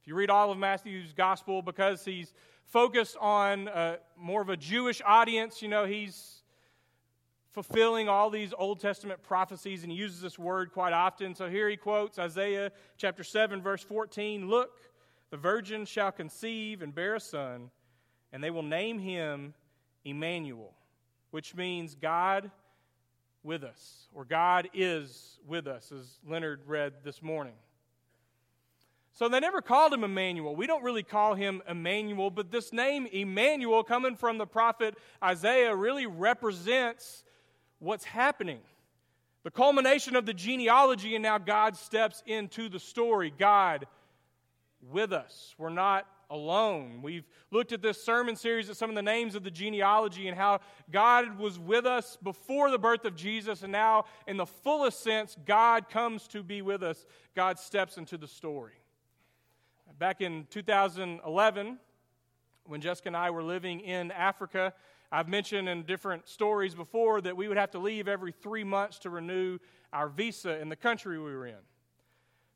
If 0.00 0.06
you 0.06 0.14
read 0.14 0.30
all 0.30 0.52
of 0.52 0.58
Matthew's 0.58 1.12
gospel, 1.12 1.60
because 1.60 2.04
he's 2.04 2.32
focused 2.66 3.16
on 3.20 3.66
uh, 3.66 3.96
more 4.16 4.40
of 4.40 4.50
a 4.50 4.56
Jewish 4.56 5.02
audience, 5.04 5.60
you 5.62 5.66
know, 5.66 5.84
he's 5.84 6.44
fulfilling 7.50 8.08
all 8.08 8.30
these 8.30 8.54
Old 8.56 8.78
Testament 8.78 9.20
prophecies, 9.24 9.82
and 9.82 9.90
he 9.90 9.98
uses 9.98 10.20
this 10.20 10.38
word 10.38 10.70
quite 10.70 10.92
often. 10.92 11.34
So 11.34 11.50
here 11.50 11.68
he 11.68 11.76
quotes 11.76 12.20
Isaiah 12.20 12.70
chapter 12.96 13.24
7, 13.24 13.60
verse 13.60 13.82
14 13.82 14.48
Look, 14.48 14.70
the 15.30 15.36
virgin 15.36 15.86
shall 15.86 16.12
conceive 16.12 16.82
and 16.82 16.94
bear 16.94 17.16
a 17.16 17.20
son, 17.20 17.72
and 18.32 18.44
they 18.44 18.52
will 18.52 18.62
name 18.62 19.00
him 19.00 19.54
Emmanuel, 20.04 20.72
which 21.32 21.56
means 21.56 21.96
God 21.96 22.52
with 23.46 23.62
us, 23.62 24.08
or 24.12 24.24
God 24.24 24.68
is 24.74 25.38
with 25.46 25.66
us, 25.68 25.92
as 25.92 26.18
Leonard 26.28 26.60
read 26.66 26.92
this 27.04 27.22
morning. 27.22 27.54
So 29.12 29.28
they 29.28 29.40
never 29.40 29.62
called 29.62 29.94
him 29.94 30.04
Emmanuel. 30.04 30.54
We 30.54 30.66
don't 30.66 30.82
really 30.82 31.04
call 31.04 31.34
him 31.34 31.62
Emmanuel, 31.66 32.28
but 32.28 32.50
this 32.50 32.72
name, 32.72 33.06
Emmanuel, 33.06 33.82
coming 33.82 34.16
from 34.16 34.36
the 34.36 34.46
prophet 34.46 34.98
Isaiah, 35.24 35.74
really 35.74 36.06
represents 36.06 37.24
what's 37.78 38.04
happening. 38.04 38.58
The 39.44 39.50
culmination 39.50 40.16
of 40.16 40.26
the 40.26 40.34
genealogy, 40.34 41.14
and 41.14 41.22
now 41.22 41.38
God 41.38 41.76
steps 41.76 42.22
into 42.26 42.68
the 42.68 42.80
story. 42.80 43.32
God 43.38 43.86
with 44.82 45.12
us. 45.12 45.54
We're 45.56 45.70
not 45.70 46.06
alone. 46.30 47.00
We've 47.02 47.26
looked 47.50 47.72
at 47.72 47.82
this 47.82 48.02
sermon 48.02 48.36
series 48.36 48.68
at 48.70 48.76
some 48.76 48.90
of 48.90 48.96
the 48.96 49.02
names 49.02 49.34
of 49.34 49.44
the 49.44 49.50
genealogy 49.50 50.28
and 50.28 50.36
how 50.36 50.60
God 50.90 51.38
was 51.38 51.58
with 51.58 51.86
us 51.86 52.16
before 52.22 52.70
the 52.70 52.78
birth 52.78 53.04
of 53.04 53.16
Jesus, 53.16 53.62
and 53.62 53.72
now, 53.72 54.04
in 54.26 54.36
the 54.36 54.46
fullest 54.46 55.02
sense, 55.02 55.36
God 55.46 55.88
comes 55.88 56.26
to 56.28 56.42
be 56.42 56.62
with 56.62 56.82
us. 56.82 57.06
God 57.34 57.58
steps 57.58 57.98
into 57.98 58.18
the 58.18 58.28
story. 58.28 58.74
Back 59.98 60.20
in 60.20 60.46
2011, 60.50 61.78
when 62.66 62.80
Jessica 62.80 63.08
and 63.08 63.16
I 63.16 63.30
were 63.30 63.42
living 63.42 63.80
in 63.80 64.10
Africa, 64.10 64.74
I've 65.10 65.28
mentioned 65.28 65.68
in 65.68 65.84
different 65.84 66.28
stories 66.28 66.74
before 66.74 67.20
that 67.20 67.36
we 67.36 67.48
would 67.48 67.56
have 67.56 67.70
to 67.70 67.78
leave 67.78 68.08
every 68.08 68.32
three 68.32 68.64
months 68.64 68.98
to 69.00 69.10
renew 69.10 69.58
our 69.92 70.08
visa 70.08 70.60
in 70.60 70.68
the 70.68 70.76
country 70.76 71.18
we 71.18 71.32
were 71.32 71.46
in. 71.46 71.54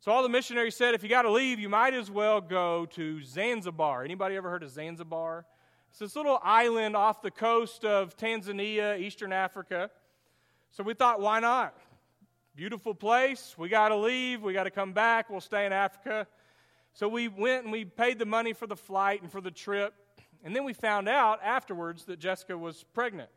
So 0.03 0.11
all 0.13 0.23
the 0.23 0.31
missionaries 0.31 0.77
said, 0.77 0.95
if 0.95 1.03
you 1.03 1.11
got 1.11 1.23
to 1.23 1.31
leave, 1.31 1.61
you 1.61 1.69
might 1.69 1.93
as 1.93 2.11
well 2.11 2.41
go 2.41 2.87
to 2.87 3.23
Zanzibar. 3.23 4.03
Anybody 4.03 4.35
ever 4.35 4.49
heard 4.49 4.63
of 4.63 4.71
Zanzibar? 4.71 5.45
It's 5.91 5.99
this 5.99 6.17
little 6.17 6.41
island 6.43 6.97
off 6.97 7.21
the 7.21 7.31
coast 7.31 7.85
of 7.85 8.17
Tanzania, 8.17 8.99
Eastern 8.99 9.31
Africa. 9.31 9.91
So 10.71 10.83
we 10.83 10.95
thought, 10.95 11.21
why 11.21 11.41
not? 11.41 11.77
Beautiful 12.57 12.95
place. 12.95 13.55
We 13.59 13.69
got 13.69 13.91
to 13.91 13.97
leave. 13.97 14.41
We 14.41 14.55
got 14.55 14.65
to 14.65 14.71
come 14.71 14.95
back. 14.95 15.29
We'll 15.29 15.43
stay 15.43 15.67
in 15.67 15.73
Africa. 15.75 16.27
So 16.95 17.07
we 17.07 17.29
went 17.29 17.65
and 17.65 17.73
we 17.73 17.85
paid 17.85 18.19
the 18.19 18.25
money 18.25 18.55
for 18.55 18.67
the 18.67 18.77
flight 18.77 19.21
and 19.21 19.31
for 19.31 19.43
the 19.43 19.51
trip. 19.51 19.93
And 20.43 20.57
then 20.57 20.65
we 20.65 20.73
found 20.73 21.11
out 21.11 21.41
afterwards 21.45 22.07
that 22.07 22.19
Jessica 22.19 22.57
was 22.57 22.87
pregnant. 22.95 23.29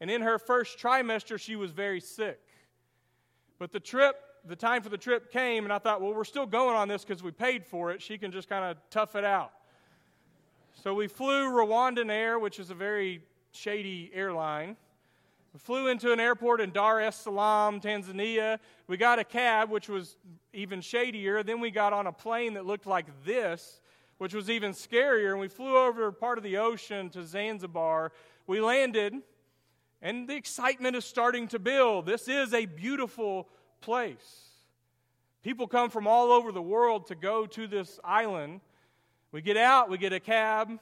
And 0.00 0.10
in 0.10 0.20
her 0.22 0.40
first 0.40 0.80
trimester, 0.80 1.38
she 1.38 1.54
was 1.54 1.70
very 1.70 2.00
sick. 2.00 2.40
But 3.60 3.70
the 3.70 3.78
trip 3.78 4.16
the 4.46 4.56
time 4.56 4.82
for 4.82 4.88
the 4.88 4.98
trip 4.98 5.30
came, 5.30 5.64
and 5.64 5.72
I 5.72 5.78
thought, 5.78 6.00
well, 6.00 6.14
we're 6.14 6.24
still 6.24 6.46
going 6.46 6.76
on 6.76 6.88
this 6.88 7.04
because 7.04 7.22
we 7.22 7.30
paid 7.30 7.64
for 7.64 7.92
it. 7.92 8.02
She 8.02 8.18
can 8.18 8.32
just 8.32 8.48
kind 8.48 8.64
of 8.64 8.76
tough 8.90 9.14
it 9.14 9.24
out. 9.24 9.52
So 10.82 10.94
we 10.94 11.06
flew 11.06 11.50
Rwandan 11.50 12.10
Air, 12.10 12.38
which 12.38 12.58
is 12.58 12.70
a 12.70 12.74
very 12.74 13.22
shady 13.52 14.10
airline. 14.14 14.76
We 15.52 15.60
flew 15.60 15.88
into 15.88 16.12
an 16.12 16.18
airport 16.18 16.60
in 16.60 16.72
Dar 16.72 17.00
es 17.00 17.16
Salaam, 17.16 17.80
Tanzania. 17.80 18.58
We 18.86 18.96
got 18.96 19.18
a 19.18 19.24
cab, 19.24 19.70
which 19.70 19.88
was 19.88 20.16
even 20.52 20.80
shadier. 20.80 21.42
Then 21.42 21.60
we 21.60 21.70
got 21.70 21.92
on 21.92 22.06
a 22.06 22.12
plane 22.12 22.54
that 22.54 22.64
looked 22.64 22.86
like 22.86 23.06
this, 23.24 23.80
which 24.16 24.32
was 24.34 24.48
even 24.48 24.72
scarier. 24.72 25.30
And 25.30 25.40
we 25.40 25.48
flew 25.48 25.76
over 25.76 26.10
part 26.10 26.38
of 26.38 26.44
the 26.44 26.56
ocean 26.56 27.10
to 27.10 27.24
Zanzibar. 27.24 28.12
We 28.46 28.60
landed, 28.60 29.14
and 30.00 30.26
the 30.26 30.34
excitement 30.34 30.96
is 30.96 31.04
starting 31.04 31.46
to 31.48 31.58
build. 31.58 32.06
This 32.06 32.28
is 32.28 32.54
a 32.54 32.64
beautiful 32.64 33.48
place. 33.82 34.40
People 35.42 35.66
come 35.66 35.90
from 35.90 36.06
all 36.06 36.30
over 36.30 36.52
the 36.52 36.62
world 36.62 37.08
to 37.08 37.14
go 37.14 37.46
to 37.46 37.66
this 37.66 37.98
island. 38.04 38.60
We 39.32 39.42
get 39.42 39.56
out, 39.56 39.90
we 39.90 39.98
get 39.98 40.12
a 40.12 40.20
cab, 40.20 40.78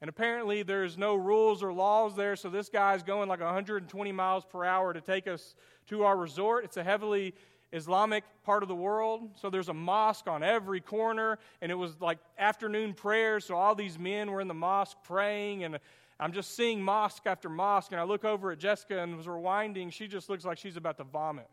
and 0.00 0.08
apparently 0.08 0.62
there's 0.62 0.98
no 0.98 1.14
rules 1.14 1.62
or 1.62 1.72
laws 1.72 2.16
there, 2.16 2.36
so 2.36 2.50
this 2.50 2.68
guy's 2.68 3.02
going 3.02 3.28
like 3.28 3.40
120 3.40 4.12
miles 4.12 4.44
per 4.44 4.64
hour 4.64 4.92
to 4.92 5.00
take 5.00 5.26
us 5.26 5.54
to 5.86 6.02
our 6.02 6.16
resort. 6.16 6.64
It's 6.64 6.76
a 6.76 6.84
heavily 6.84 7.32
Islamic 7.72 8.24
part 8.44 8.62
of 8.62 8.68
the 8.68 8.74
world, 8.74 9.30
so 9.40 9.50
there's 9.50 9.68
a 9.68 9.74
mosque 9.74 10.26
on 10.26 10.42
every 10.42 10.80
corner, 10.80 11.38
and 11.60 11.70
it 11.70 11.76
was 11.76 12.00
like 12.00 12.18
afternoon 12.38 12.92
prayer, 12.92 13.40
so 13.40 13.56
all 13.56 13.74
these 13.74 13.98
men 13.98 14.30
were 14.30 14.40
in 14.40 14.48
the 14.48 14.54
mosque 14.54 14.96
praying, 15.04 15.64
and 15.64 15.78
I'm 16.18 16.32
just 16.32 16.56
seeing 16.56 16.82
mosque 16.82 17.22
after 17.26 17.48
mosque, 17.48 17.92
and 17.92 18.00
I 18.00 18.04
look 18.04 18.24
over 18.24 18.50
at 18.50 18.58
Jessica 18.58 19.00
and 19.00 19.16
was 19.16 19.28
we're 19.28 19.90
she 19.90 20.08
just 20.08 20.28
looks 20.28 20.44
like 20.44 20.58
she's 20.58 20.76
about 20.76 20.96
to 20.98 21.04
vomit. 21.04 21.48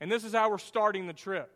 And 0.00 0.10
this 0.10 0.24
is 0.24 0.32
how 0.32 0.50
we're 0.50 0.58
starting 0.58 1.06
the 1.06 1.12
trip. 1.12 1.50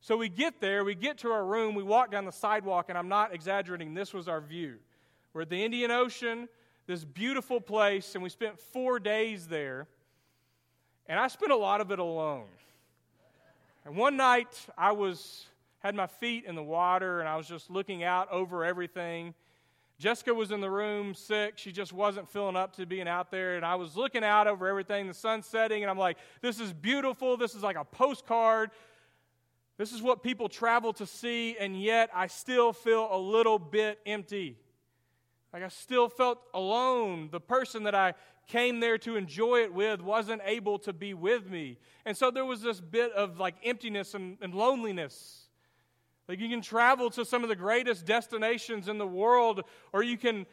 So 0.00 0.16
we 0.16 0.28
get 0.28 0.60
there, 0.60 0.84
we 0.84 0.94
get 0.94 1.18
to 1.18 1.30
our 1.30 1.44
room, 1.44 1.74
we 1.74 1.82
walk 1.82 2.10
down 2.10 2.24
the 2.24 2.32
sidewalk, 2.32 2.86
and 2.88 2.96
I'm 2.96 3.08
not 3.08 3.34
exaggerating, 3.34 3.92
this 3.92 4.14
was 4.14 4.28
our 4.28 4.40
view. 4.40 4.76
We're 5.34 5.42
at 5.42 5.50
the 5.50 5.62
Indian 5.62 5.90
Ocean, 5.90 6.48
this 6.86 7.04
beautiful 7.04 7.60
place, 7.60 8.14
and 8.14 8.22
we 8.22 8.30
spent 8.30 8.58
four 8.58 8.98
days 8.98 9.46
there. 9.46 9.86
And 11.06 11.18
I 11.18 11.28
spent 11.28 11.52
a 11.52 11.56
lot 11.56 11.80
of 11.80 11.90
it 11.90 11.98
alone. 11.98 12.46
And 13.84 13.96
one 13.96 14.16
night 14.16 14.66
I 14.76 14.92
was 14.92 15.46
had 15.80 15.94
my 15.94 16.06
feet 16.06 16.44
in 16.44 16.54
the 16.54 16.62
water 16.62 17.20
and 17.20 17.28
I 17.28 17.36
was 17.36 17.48
just 17.48 17.70
looking 17.70 18.04
out 18.04 18.30
over 18.30 18.64
everything. 18.64 19.34
Jessica 20.00 20.32
was 20.32 20.50
in 20.50 20.62
the 20.62 20.70
room 20.70 21.14
sick. 21.14 21.58
She 21.58 21.72
just 21.72 21.92
wasn't 21.92 22.26
feeling 22.26 22.56
up 22.56 22.74
to 22.76 22.86
being 22.86 23.06
out 23.06 23.30
there. 23.30 23.56
And 23.56 23.66
I 23.66 23.74
was 23.74 23.96
looking 23.98 24.24
out 24.24 24.46
over 24.46 24.66
everything, 24.66 25.06
the 25.06 25.12
sun 25.12 25.42
setting, 25.42 25.82
and 25.82 25.90
I'm 25.90 25.98
like, 25.98 26.16
this 26.40 26.58
is 26.58 26.72
beautiful. 26.72 27.36
This 27.36 27.54
is 27.54 27.62
like 27.62 27.76
a 27.76 27.84
postcard. 27.84 28.70
This 29.76 29.92
is 29.92 30.00
what 30.00 30.22
people 30.22 30.48
travel 30.48 30.94
to 30.94 31.06
see, 31.06 31.54
and 31.58 31.78
yet 31.78 32.08
I 32.14 32.28
still 32.28 32.72
feel 32.72 33.10
a 33.12 33.18
little 33.18 33.58
bit 33.58 33.98
empty. 34.06 34.56
Like 35.52 35.62
I 35.62 35.68
still 35.68 36.08
felt 36.08 36.38
alone. 36.54 37.28
The 37.30 37.40
person 37.40 37.82
that 37.82 37.94
I 37.94 38.14
came 38.46 38.80
there 38.80 38.96
to 38.98 39.16
enjoy 39.16 39.64
it 39.64 39.74
with 39.74 40.00
wasn't 40.00 40.40
able 40.46 40.78
to 40.78 40.94
be 40.94 41.12
with 41.12 41.50
me. 41.50 41.76
And 42.06 42.16
so 42.16 42.30
there 42.30 42.46
was 42.46 42.62
this 42.62 42.80
bit 42.80 43.12
of 43.12 43.38
like 43.38 43.56
emptiness 43.62 44.14
and, 44.14 44.38
and 44.40 44.54
loneliness. 44.54 45.49
Like 46.30 46.38
you 46.38 46.48
can 46.48 46.62
travel 46.62 47.10
to 47.10 47.24
some 47.24 47.42
of 47.42 47.48
the 47.48 47.56
greatest 47.56 48.06
destinations 48.06 48.86
in 48.86 48.98
the 48.98 49.06
world, 49.06 49.62
or 49.92 50.04
you 50.04 50.16
can 50.16 50.46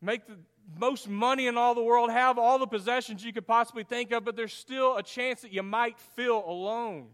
make 0.00 0.24
the 0.28 0.36
most 0.78 1.08
money 1.08 1.48
in 1.48 1.56
all 1.56 1.74
the 1.74 1.82
world, 1.82 2.12
have 2.12 2.38
all 2.38 2.56
the 2.60 2.68
possessions 2.68 3.24
you 3.24 3.32
could 3.32 3.44
possibly 3.44 3.82
think 3.82 4.12
of, 4.12 4.24
but 4.24 4.36
there's 4.36 4.52
still 4.52 4.96
a 4.96 5.02
chance 5.02 5.40
that 5.40 5.52
you 5.52 5.64
might 5.64 5.98
feel 5.98 6.44
alone. 6.46 7.08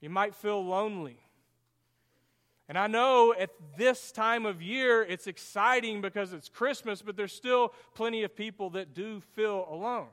You 0.00 0.10
might 0.10 0.32
feel 0.32 0.64
lonely. 0.64 1.18
And 2.68 2.78
I 2.78 2.86
know 2.86 3.34
at 3.36 3.50
this 3.76 4.12
time 4.12 4.46
of 4.46 4.62
year 4.62 5.02
it's 5.02 5.26
exciting 5.26 6.00
because 6.00 6.32
it's 6.32 6.48
Christmas, 6.48 7.02
but 7.02 7.16
there's 7.16 7.32
still 7.32 7.74
plenty 7.96 8.22
of 8.22 8.36
people 8.36 8.70
that 8.70 8.94
do 8.94 9.22
feel 9.34 9.66
alone. 9.68 10.06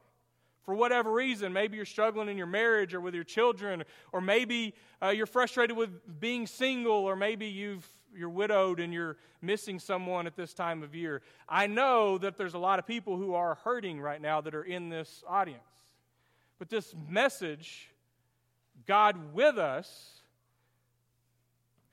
For 0.65 0.73
whatever 0.73 1.11
reason, 1.11 1.53
maybe 1.53 1.77
you're 1.77 1.85
struggling 1.85 2.27
in 2.27 2.37
your 2.37 2.47
marriage 2.47 2.93
or 2.95 3.01
with 3.01 3.13
your 3.13 3.23
children, 3.23 3.83
or 4.11 4.19
maybe 4.19 4.73
uh, 5.01 5.09
you're 5.09 5.27
frustrated 5.27 5.77
with 5.77 6.19
being 6.19 6.47
single, 6.47 6.91
or 6.91 7.15
maybe 7.15 7.45
you've, 7.45 7.87
you're 8.15 8.29
widowed 8.29 8.79
and 8.79 8.91
you're 8.91 9.17
missing 9.43 9.77
someone 9.79 10.25
at 10.25 10.35
this 10.35 10.55
time 10.55 10.81
of 10.81 10.95
year. 10.95 11.21
I 11.47 11.67
know 11.67 12.17
that 12.17 12.35
there's 12.35 12.55
a 12.55 12.59
lot 12.59 12.79
of 12.79 12.87
people 12.87 13.15
who 13.17 13.35
are 13.35 13.55
hurting 13.63 14.01
right 14.01 14.19
now 14.19 14.41
that 14.41 14.55
are 14.55 14.63
in 14.63 14.89
this 14.89 15.23
audience. 15.27 15.61
But 16.57 16.69
this 16.69 16.95
message 17.07 17.89
God 18.87 19.33
with 19.33 19.57
us 19.57 20.21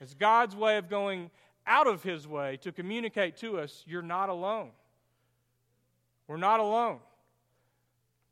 is 0.01 0.13
God's 0.13 0.55
way 0.55 0.77
of 0.77 0.89
going 0.89 1.31
out 1.65 1.87
of 1.87 2.03
His 2.03 2.27
way 2.27 2.57
to 2.61 2.71
communicate 2.71 3.37
to 3.37 3.59
us 3.59 3.83
you're 3.87 4.01
not 4.01 4.29
alone. 4.29 4.71
We're 6.27 6.37
not 6.37 6.59
alone. 6.59 6.99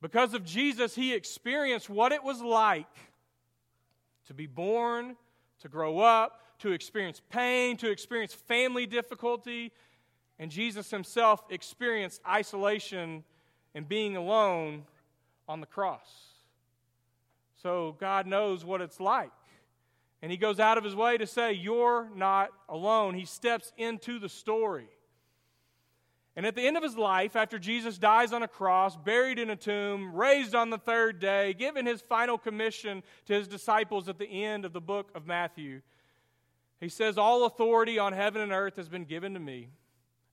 Because 0.01 0.33
of 0.33 0.43
Jesus, 0.43 0.95
He 0.95 1.13
experienced 1.13 1.89
what 1.89 2.11
it 2.11 2.23
was 2.23 2.41
like 2.41 2.87
to 4.27 4.33
be 4.33 4.47
born, 4.47 5.15
to 5.59 5.69
grow 5.69 5.99
up, 5.99 6.41
to 6.59 6.71
experience 6.71 7.21
pain, 7.29 7.77
to 7.77 7.89
experience 7.89 8.33
family 8.33 8.85
difficulty. 8.85 9.71
And 10.39 10.49
Jesus 10.49 10.89
Himself 10.89 11.43
experienced 11.49 12.21
isolation 12.27 13.23
and 13.75 13.87
being 13.87 14.17
alone 14.17 14.83
on 15.47 15.61
the 15.61 15.67
cross. 15.67 16.31
So 17.61 17.95
God 17.99 18.25
knows 18.25 18.65
what 18.65 18.81
it's 18.81 18.99
like. 18.99 19.31
And 20.21 20.31
he 20.31 20.37
goes 20.37 20.59
out 20.59 20.77
of 20.77 20.83
his 20.83 20.95
way 20.95 21.17
to 21.17 21.25
say, 21.25 21.53
You're 21.53 22.09
not 22.15 22.49
alone. 22.69 23.15
He 23.15 23.25
steps 23.25 23.71
into 23.77 24.19
the 24.19 24.29
story. 24.29 24.87
And 26.35 26.45
at 26.45 26.55
the 26.55 26.65
end 26.65 26.77
of 26.77 26.83
his 26.83 26.97
life, 26.97 27.35
after 27.35 27.59
Jesus 27.59 27.97
dies 27.97 28.31
on 28.31 28.41
a 28.41 28.47
cross, 28.47 28.95
buried 28.95 29.37
in 29.37 29.49
a 29.49 29.55
tomb, 29.55 30.15
raised 30.15 30.55
on 30.55 30.69
the 30.69 30.77
third 30.77 31.19
day, 31.19 31.53
given 31.53 31.85
his 31.85 32.01
final 32.01 32.37
commission 32.37 33.03
to 33.25 33.33
his 33.33 33.47
disciples 33.47 34.07
at 34.07 34.17
the 34.17 34.43
end 34.43 34.63
of 34.63 34.71
the 34.71 34.79
book 34.79 35.11
of 35.13 35.27
Matthew, 35.27 35.81
he 36.79 36.89
says, 36.89 37.17
All 37.17 37.45
authority 37.45 37.99
on 37.99 38.13
heaven 38.13 38.41
and 38.41 38.51
earth 38.51 38.77
has 38.77 38.89
been 38.89 39.05
given 39.05 39.33
to 39.33 39.39
me. 39.39 39.69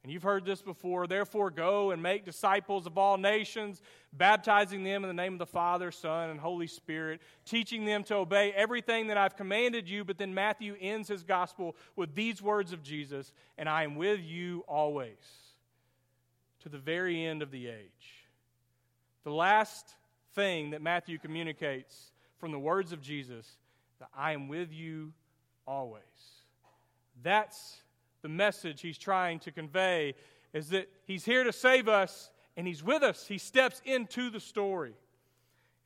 And 0.03 0.13
you've 0.13 0.23
heard 0.23 0.45
this 0.45 0.63
before. 0.63 1.07
Therefore, 1.07 1.51
go 1.51 1.91
and 1.91 2.03
make 2.03 2.25
disciples 2.25 2.87
of 2.87 2.97
all 2.97 3.19
nations, 3.19 3.83
baptizing 4.13 4.85
them 4.85 5.05
in 5.05 5.09
the 5.09 5.23
name 5.23 5.35
of 5.35 5.39
the 5.39 5.47
Father, 5.47 5.91
Son, 5.91 6.31
and 6.31 6.39
Holy 6.39 6.69
Spirit, 6.69 7.21
teaching 7.45 7.85
them 7.85 8.05
to 8.05 8.15
obey 8.15 8.53
everything 8.53 9.09
that 9.09 9.19
I've 9.19 9.37
commanded 9.37 9.89
you. 9.89 10.05
But 10.05 10.17
then 10.17 10.33
Matthew 10.33 10.77
ends 10.81 11.09
his 11.09 11.25
gospel 11.25 11.77
with 11.97 12.15
these 12.15 12.41
words 12.41 12.73
of 12.73 12.83
Jesus 12.83 13.33
And 13.59 13.69
I 13.69 13.83
am 13.83 13.97
with 13.97 14.21
you 14.21 14.65
always, 14.69 15.19
to 16.61 16.69
the 16.69 16.79
very 16.79 17.25
end 17.25 17.43
of 17.43 17.51
the 17.51 17.69
age. 17.69 18.27
The 19.25 19.33
last 19.33 19.87
thing 20.35 20.71
that 20.71 20.83
Matthew 20.83 21.19
communicates 21.19 22.13
from 22.39 22.53
the 22.53 22.59
words 22.59 22.93
of 22.93 23.01
Jesus 23.01 23.59
that 23.99 24.09
I 24.17 24.33
am 24.33 24.49
with 24.49 24.73
you 24.73 25.13
always. 25.67 26.03
That's 27.23 27.83
the 28.23 28.29
message 28.29 28.81
he's 28.81 28.99
trying 28.99 29.41
to 29.41 29.51
convey 29.51 30.15
is 30.53 30.71
that 30.71 30.89
he's 31.05 31.25
here 31.25 31.45
to 31.45 31.53
save 31.53 31.89
us 31.89 32.31
and 32.57 32.67
he's 32.67 32.83
with 32.83 33.03
us. 33.03 33.27
He 33.27 33.39
steps 33.39 33.81
into 33.85 34.31
the 34.31 34.41
story. 34.41 34.95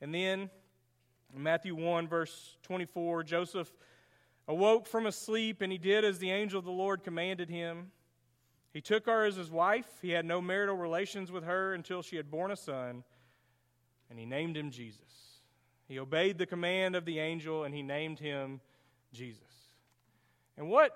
And 0.01 0.13
then 0.13 0.49
in 1.35 1.43
Matthew 1.43 1.75
1, 1.75 2.07
verse 2.07 2.57
24, 2.63 3.23
Joseph 3.23 3.71
awoke 4.47 4.87
from 4.87 5.05
a 5.05 5.11
sleep 5.11 5.61
and 5.61 5.71
he 5.71 5.77
did 5.77 6.05
as 6.05 6.19
the 6.19 6.31
angel 6.31 6.59
of 6.59 6.65
the 6.65 6.71
Lord 6.71 7.03
commanded 7.03 7.49
him. 7.49 7.91
He 8.73 8.81
took 8.81 9.05
her 9.05 9.25
as 9.25 9.35
his 9.35 9.51
wife. 9.51 9.87
He 10.01 10.09
had 10.09 10.25
no 10.25 10.41
marital 10.41 10.75
relations 10.75 11.31
with 11.31 11.43
her 11.43 11.73
until 11.73 12.01
she 12.01 12.17
had 12.17 12.31
borne 12.31 12.51
a 12.51 12.55
son, 12.55 13.03
and 14.09 14.19
he 14.19 14.25
named 14.25 14.57
him 14.57 14.71
Jesus. 14.71 15.03
He 15.87 15.99
obeyed 15.99 16.37
the 16.37 16.45
command 16.45 16.95
of 16.95 17.05
the 17.05 17.19
angel 17.19 17.65
and 17.65 17.75
he 17.75 17.83
named 17.83 18.19
him 18.19 18.61
Jesus. 19.11 19.41
And 20.57 20.69
what 20.69 20.95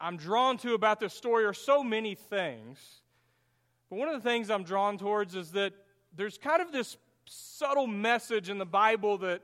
I'm 0.00 0.16
drawn 0.16 0.58
to 0.58 0.74
about 0.74 1.00
this 1.00 1.14
story 1.14 1.44
are 1.44 1.54
so 1.54 1.82
many 1.82 2.14
things. 2.14 2.78
But 3.88 3.96
one 3.96 4.08
of 4.08 4.22
the 4.22 4.28
things 4.28 4.50
I'm 4.50 4.64
drawn 4.64 4.98
towards 4.98 5.34
is 5.34 5.52
that 5.52 5.72
there's 6.14 6.38
kind 6.38 6.60
of 6.60 6.70
this 6.70 6.96
subtle 7.24 7.86
message 7.86 8.50
in 8.50 8.58
the 8.58 8.66
Bible 8.66 9.18
that 9.18 9.42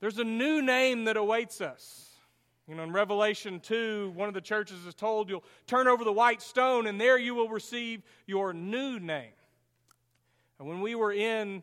there's 0.00 0.18
a 0.18 0.24
new 0.24 0.60
name 0.60 1.04
that 1.04 1.16
awaits 1.16 1.60
us. 1.60 2.05
You 2.68 2.74
know, 2.74 2.82
in 2.82 2.92
Revelation 2.92 3.60
2, 3.60 4.12
one 4.16 4.26
of 4.26 4.34
the 4.34 4.40
churches 4.40 4.84
is 4.86 4.94
told 4.94 5.30
you'll 5.30 5.44
turn 5.68 5.86
over 5.86 6.02
the 6.02 6.12
white 6.12 6.42
stone 6.42 6.88
and 6.88 7.00
there 7.00 7.16
you 7.16 7.34
will 7.34 7.48
receive 7.48 8.02
your 8.26 8.52
new 8.52 8.98
name. 8.98 9.30
And 10.58 10.66
when 10.66 10.80
we 10.80 10.96
were 10.96 11.12
in 11.12 11.62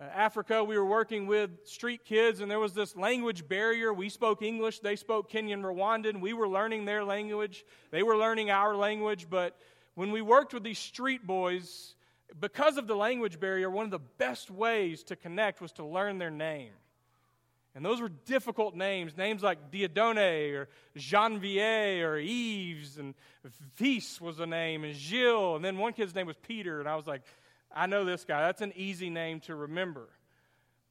uh, 0.00 0.04
Africa, 0.04 0.64
we 0.64 0.78
were 0.78 0.86
working 0.86 1.26
with 1.26 1.50
street 1.64 2.04
kids, 2.04 2.40
and 2.40 2.50
there 2.50 2.60
was 2.60 2.72
this 2.72 2.96
language 2.96 3.46
barrier. 3.46 3.92
We 3.92 4.08
spoke 4.08 4.40
English, 4.40 4.78
they 4.78 4.96
spoke 4.96 5.30
Kinyarwanda. 5.30 6.18
We 6.18 6.32
were 6.32 6.48
learning 6.48 6.86
their 6.86 7.04
language, 7.04 7.64
they 7.90 8.02
were 8.02 8.16
learning 8.16 8.50
our 8.50 8.74
language. 8.74 9.26
But 9.28 9.58
when 9.94 10.12
we 10.12 10.22
worked 10.22 10.54
with 10.54 10.62
these 10.62 10.78
street 10.78 11.26
boys, 11.26 11.94
because 12.40 12.78
of 12.78 12.86
the 12.86 12.96
language 12.96 13.38
barrier, 13.38 13.68
one 13.68 13.84
of 13.84 13.90
the 13.90 13.98
best 13.98 14.50
ways 14.50 15.02
to 15.04 15.16
connect 15.16 15.60
was 15.60 15.72
to 15.72 15.84
learn 15.84 16.16
their 16.16 16.30
name. 16.30 16.72
And 17.74 17.84
those 17.84 18.00
were 18.00 18.10
difficult 18.10 18.74
names, 18.74 19.16
names 19.16 19.42
like 19.42 19.70
Dieudonné 19.70 20.52
or 20.52 20.68
Janvier 20.96 22.06
or 22.06 22.18
Yves, 22.18 22.98
and 22.98 23.14
Vice 23.76 24.20
was 24.20 24.40
a 24.40 24.46
name, 24.46 24.84
and 24.84 24.94
Gilles, 24.94 25.56
and 25.56 25.64
then 25.64 25.78
one 25.78 25.94
kid's 25.94 26.14
name 26.14 26.26
was 26.26 26.36
Peter, 26.36 26.80
and 26.80 26.88
I 26.88 26.96
was 26.96 27.06
like, 27.06 27.22
I 27.74 27.86
know 27.86 28.04
this 28.04 28.24
guy. 28.24 28.42
That's 28.42 28.60
an 28.60 28.74
easy 28.76 29.08
name 29.08 29.40
to 29.40 29.54
remember. 29.54 30.08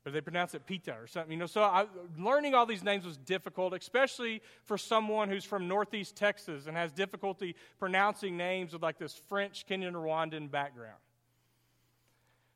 But 0.03 0.13
they 0.13 0.21
pronounce 0.21 0.55
it 0.55 0.65
Pita 0.65 0.95
or 0.99 1.05
something, 1.05 1.31
you 1.31 1.37
know. 1.37 1.45
So 1.45 1.61
I, 1.61 1.85
learning 2.17 2.55
all 2.55 2.65
these 2.65 2.83
names 2.83 3.05
was 3.05 3.17
difficult, 3.17 3.75
especially 3.75 4.41
for 4.63 4.75
someone 4.75 5.29
who's 5.29 5.45
from 5.45 5.67
Northeast 5.67 6.15
Texas 6.15 6.65
and 6.65 6.75
has 6.75 6.91
difficulty 6.91 7.55
pronouncing 7.77 8.35
names 8.35 8.73
with 8.73 8.81
like 8.81 8.97
this 8.97 9.13
French, 9.29 9.67
Kenyan, 9.67 9.93
Rwandan 9.93 10.49
background. 10.49 10.97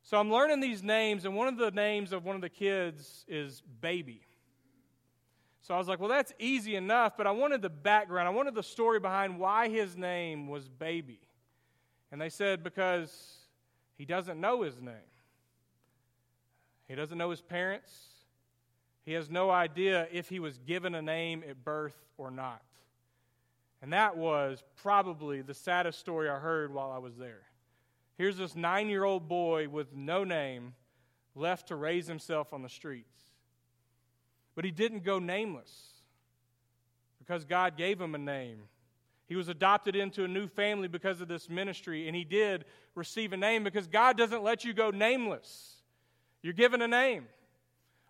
So 0.06 0.20
I'm 0.20 0.30
learning 0.30 0.60
these 0.60 0.84
names, 0.84 1.24
and 1.24 1.34
one 1.34 1.48
of 1.48 1.56
the 1.56 1.72
names 1.72 2.12
of 2.12 2.24
one 2.24 2.36
of 2.36 2.40
the 2.40 2.48
kids 2.48 3.24
is 3.26 3.60
Baby. 3.80 4.20
So 5.62 5.74
I 5.74 5.78
was 5.78 5.88
like, 5.88 5.98
well, 5.98 6.08
that's 6.08 6.32
easy 6.38 6.76
enough, 6.76 7.16
but 7.16 7.26
I 7.26 7.32
wanted 7.32 7.60
the 7.60 7.70
background. 7.70 8.28
I 8.28 8.30
wanted 8.30 8.54
the 8.54 8.62
story 8.62 9.00
behind 9.00 9.40
why 9.40 9.68
his 9.68 9.96
name 9.96 10.46
was 10.46 10.68
Baby. 10.68 11.18
And 12.12 12.20
they 12.20 12.28
said, 12.28 12.62
because 12.62 13.38
he 13.98 14.04
doesn't 14.04 14.40
know 14.40 14.62
his 14.62 14.80
name, 14.80 14.94
he 16.86 16.94
doesn't 16.94 17.18
know 17.18 17.30
his 17.30 17.42
parents, 17.42 17.90
he 19.04 19.14
has 19.14 19.28
no 19.28 19.50
idea 19.50 20.06
if 20.12 20.28
he 20.28 20.38
was 20.38 20.56
given 20.58 20.94
a 20.94 21.02
name 21.02 21.42
at 21.50 21.64
birth 21.64 21.96
or 22.16 22.30
not. 22.30 22.62
And 23.82 23.92
that 23.92 24.16
was 24.16 24.62
probably 24.76 25.42
the 25.42 25.52
saddest 25.52 25.98
story 25.98 26.30
I 26.30 26.38
heard 26.38 26.72
while 26.72 26.92
I 26.92 26.98
was 26.98 27.16
there. 27.16 27.42
Here's 28.16 28.36
this 28.36 28.56
nine 28.56 28.88
year 28.88 29.04
old 29.04 29.28
boy 29.28 29.68
with 29.68 29.94
no 29.94 30.24
name 30.24 30.74
left 31.34 31.68
to 31.68 31.76
raise 31.76 32.06
himself 32.06 32.52
on 32.52 32.62
the 32.62 32.68
streets. 32.68 33.16
But 34.54 34.64
he 34.64 34.70
didn't 34.70 35.04
go 35.04 35.18
nameless 35.18 35.70
because 37.18 37.44
God 37.44 37.76
gave 37.76 38.00
him 38.00 38.14
a 38.14 38.18
name. 38.18 38.60
He 39.26 39.36
was 39.36 39.48
adopted 39.48 39.96
into 39.96 40.24
a 40.24 40.28
new 40.28 40.46
family 40.46 40.88
because 40.88 41.20
of 41.20 41.28
this 41.28 41.50
ministry, 41.50 42.06
and 42.06 42.16
he 42.16 42.24
did 42.24 42.64
receive 42.94 43.32
a 43.32 43.36
name 43.36 43.64
because 43.64 43.86
God 43.86 44.16
doesn't 44.16 44.42
let 44.42 44.64
you 44.64 44.72
go 44.72 44.90
nameless. 44.90 45.76
You're 46.42 46.52
given 46.52 46.80
a 46.80 46.88
name. 46.88 47.26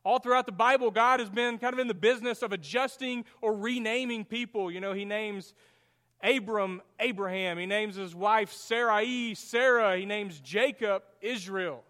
All 0.05 0.19
throughout 0.19 0.47
the 0.47 0.53
Bible, 0.53 0.91
God 0.91 1.19
has 1.19 1.31
been 1.31 1.59
kind 1.59 1.73
of 1.73 1.81
in 1.81 1.89
the 1.89 1.95
business 1.95 2.43
of 2.43 2.53
adjusting 2.53 3.25
or 3.41 3.57
renaming 3.57 4.25
people. 4.25 4.71
You 4.71 4.81
know, 4.81 4.93
He 4.93 5.05
names 5.05 5.55
Abram, 6.23 6.83
Abraham. 6.99 7.59
He 7.59 7.67
names 7.67 7.97
his 7.97 8.15
wife 8.15 8.53
Sarai, 8.53 9.35
Sarah. 9.35 9.97
He 9.97 10.07
names 10.07 10.41
Jacob, 10.41 11.03
Israel. 11.21 11.85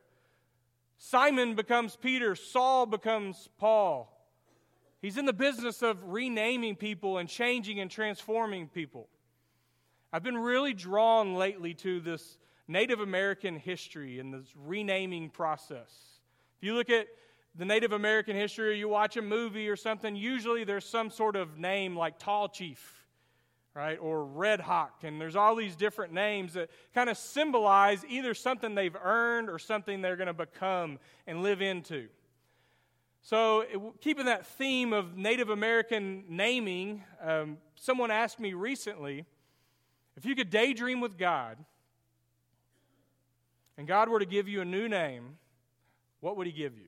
Simon 0.99 1.55
becomes 1.55 1.97
Peter. 1.97 2.35
Saul 2.35 2.87
becomes 2.87 3.49
Paul. 3.59 4.13
He's 5.01 5.19
in 5.19 5.27
the 5.27 5.33
business 5.33 5.83
of 5.83 6.03
renaming 6.05 6.75
people 6.75 7.19
and 7.19 7.29
changing 7.29 7.81
and 7.81 7.91
transforming 7.91 8.69
people. 8.69 9.09
I've 10.13 10.23
been 10.23 10.39
really 10.39 10.75
drawn 10.75 11.35
lately 11.35 11.75
to 11.75 12.01
this 12.01 12.39
Native 12.67 13.01
American 13.01 13.57
history 13.57 14.19
and 14.19 14.33
this 14.33 14.53
renaming 14.57 15.31
process. 15.31 15.91
If 16.59 16.67
you 16.67 16.75
look 16.75 16.91
at 16.91 17.07
the 17.55 17.65
Native 17.65 17.93
American 17.93 18.35
history 18.35 18.71
or 18.71 18.73
you 18.73 18.89
watch 18.89 19.17
a 19.17 19.23
movie 19.23 19.69
or 19.69 19.77
something, 19.77 20.17
usually 20.17 20.65
there's 20.65 20.85
some 20.85 21.11
sort 21.11 21.37
of 21.37 21.59
name 21.59 21.97
like 21.97 22.19
Tall 22.19 22.49
Chief 22.49 22.96
right? 23.77 23.99
Or 24.01 24.25
Red 24.25 24.61
Hawk. 24.61 25.05
And 25.05 25.21
there's 25.21 25.37
all 25.37 25.55
these 25.55 25.77
different 25.77 26.15
names 26.15 26.55
that 26.55 26.71
kind 26.95 27.11
of 27.11 27.19
symbolize 27.19 28.05
either 28.09 28.33
something 28.33 28.75
they've 28.75 28.97
earned 28.97 29.51
or 29.51 29.59
something 29.59 30.01
they're 30.01 30.17
going 30.17 30.29
to 30.29 30.33
become 30.33 30.99
and 31.27 31.43
live 31.43 31.61
into. 31.61 32.09
So, 33.21 33.93
keeping 34.01 34.27
that 34.27 34.47
theme 34.47 34.93
of 34.93 35.17
Native 35.17 35.51
American 35.51 36.25
naming, 36.29 37.03
um, 37.21 37.59
someone 37.75 38.11
asked 38.11 38.41
me 38.41 38.55
recently 38.55 39.27
if 40.17 40.25
you 40.25 40.35
could 40.35 40.49
daydream 40.49 41.01
with 41.01 41.19
God 41.19 41.59
and 43.77 43.87
God 43.87 44.09
were 44.09 44.21
to 44.21 44.27
give 44.27 44.49
you 44.49 44.63
a 44.63 44.65
new 44.65 44.89
name, 44.89 45.37
what 46.21 46.37
would 46.37 46.47
He 46.47 46.53
give 46.53 46.79
you? 46.79 46.87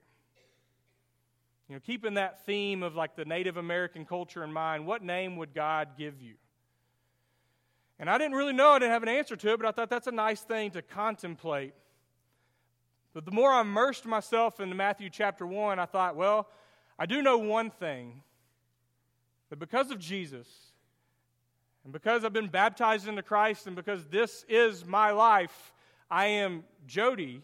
You 1.69 1.75
know, 1.75 1.81
keeping 1.85 2.15
that 2.15 2.47
theme 2.47 2.83
of 2.83 2.95
like 2.95 3.15
the 3.15 3.27
Native 3.27 3.59
American 3.59 4.07
culture 4.07 4.43
in 4.43 4.53
mind, 4.53 4.87
what 4.87 5.03
name 5.03 5.37
would 5.37 5.53
God 5.53 5.89
give 5.99 6.23
you? 6.23 6.37
And 7.99 8.09
I 8.09 8.17
didn't 8.19 8.37
really 8.37 8.53
know, 8.53 8.71
I 8.71 8.79
didn't 8.79 8.93
have 8.93 9.03
an 9.03 9.09
answer 9.09 9.37
to 9.37 9.53
it, 9.53 9.57
but 9.59 9.67
I 9.67 9.73
thought 9.73 9.91
that's 9.91 10.07
a 10.07 10.13
nice 10.13 10.41
thing 10.41 10.71
to 10.73 10.83
contemplate. 10.83 11.75
But 13.13 13.25
the 13.25 13.33
more 13.33 13.51
I 13.51 13.63
immersed 13.63 14.07
myself 14.07 14.61
into 14.61 14.77
Matthew 14.77 15.11
chapter 15.11 15.47
1, 15.47 15.79
I 15.79 15.87
thought, 15.87 16.15
well, 16.15 16.49
I 16.99 17.07
do 17.07 17.23
know 17.23 17.39
one 17.39 17.71
thing 17.71 18.23
that 19.51 19.59
because 19.59 19.91
of 19.91 19.99
Jesus, 19.99 20.47
and 21.83 21.93
because 21.93 22.25
I've 22.25 22.33
been 22.33 22.49
baptized 22.49 23.09
into 23.09 23.23
Christ, 23.23 23.67
and 23.67 23.75
because 23.75 24.05
this 24.07 24.45
is 24.49 24.85
my 24.85 25.11
life, 25.11 25.73
I 26.11 26.27
am 26.27 26.65
Jody, 26.87 27.43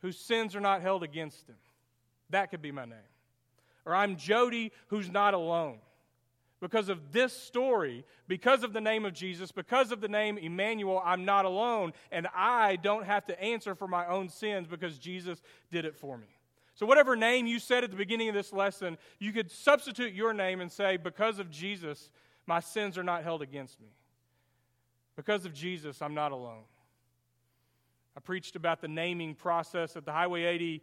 whose 0.00 0.18
sins 0.18 0.56
are 0.56 0.60
not 0.60 0.80
held 0.80 1.02
against 1.02 1.48
him. 1.48 1.56
That 2.30 2.50
could 2.50 2.62
be 2.62 2.72
my 2.72 2.84
name. 2.84 2.98
Or 3.84 3.94
I'm 3.94 4.16
Jody, 4.16 4.72
who's 4.86 5.10
not 5.10 5.34
alone 5.34 5.80
because 6.60 6.88
of 6.88 7.12
this 7.12 7.32
story, 7.32 8.04
because 8.28 8.62
of 8.62 8.72
the 8.72 8.80
name 8.80 9.06
of 9.06 9.14
Jesus, 9.14 9.50
because 9.50 9.92
of 9.92 10.00
the 10.00 10.08
name 10.08 10.36
Emmanuel, 10.36 11.02
I'm 11.04 11.24
not 11.24 11.46
alone, 11.46 11.92
and 12.12 12.28
I 12.34 12.76
don't 12.76 13.06
have 13.06 13.24
to 13.26 13.42
answer 13.42 13.74
for 13.74 13.88
my 13.88 14.06
own 14.06 14.28
sins 14.28 14.68
because 14.68 14.98
Jesus 14.98 15.40
did 15.70 15.84
it 15.84 15.96
for 15.96 16.18
me. 16.18 16.26
So, 16.74 16.86
whatever 16.86 17.16
name 17.16 17.46
you 17.46 17.58
said 17.58 17.84
at 17.84 17.90
the 17.90 17.96
beginning 17.96 18.28
of 18.28 18.34
this 18.34 18.52
lesson, 18.52 18.98
you 19.18 19.32
could 19.32 19.50
substitute 19.50 20.12
your 20.12 20.32
name 20.32 20.60
and 20.60 20.70
say, 20.70 20.96
Because 20.96 21.38
of 21.38 21.50
Jesus, 21.50 22.10
my 22.46 22.60
sins 22.60 22.96
are 22.96 23.02
not 23.02 23.22
held 23.22 23.42
against 23.42 23.80
me. 23.80 23.88
Because 25.16 25.44
of 25.44 25.52
Jesus, 25.52 26.00
I'm 26.00 26.14
not 26.14 26.32
alone. 26.32 26.62
I 28.16 28.20
preached 28.20 28.56
about 28.56 28.80
the 28.80 28.88
naming 28.88 29.34
process 29.34 29.96
at 29.96 30.04
the 30.04 30.12
Highway 30.12 30.44
80 30.44 30.82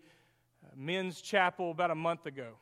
uh, 0.63 0.67
Men's 0.75 1.21
Chapel 1.21 1.71
about 1.71 1.91
a 1.91 1.95
month 1.95 2.25
ago. 2.25 2.53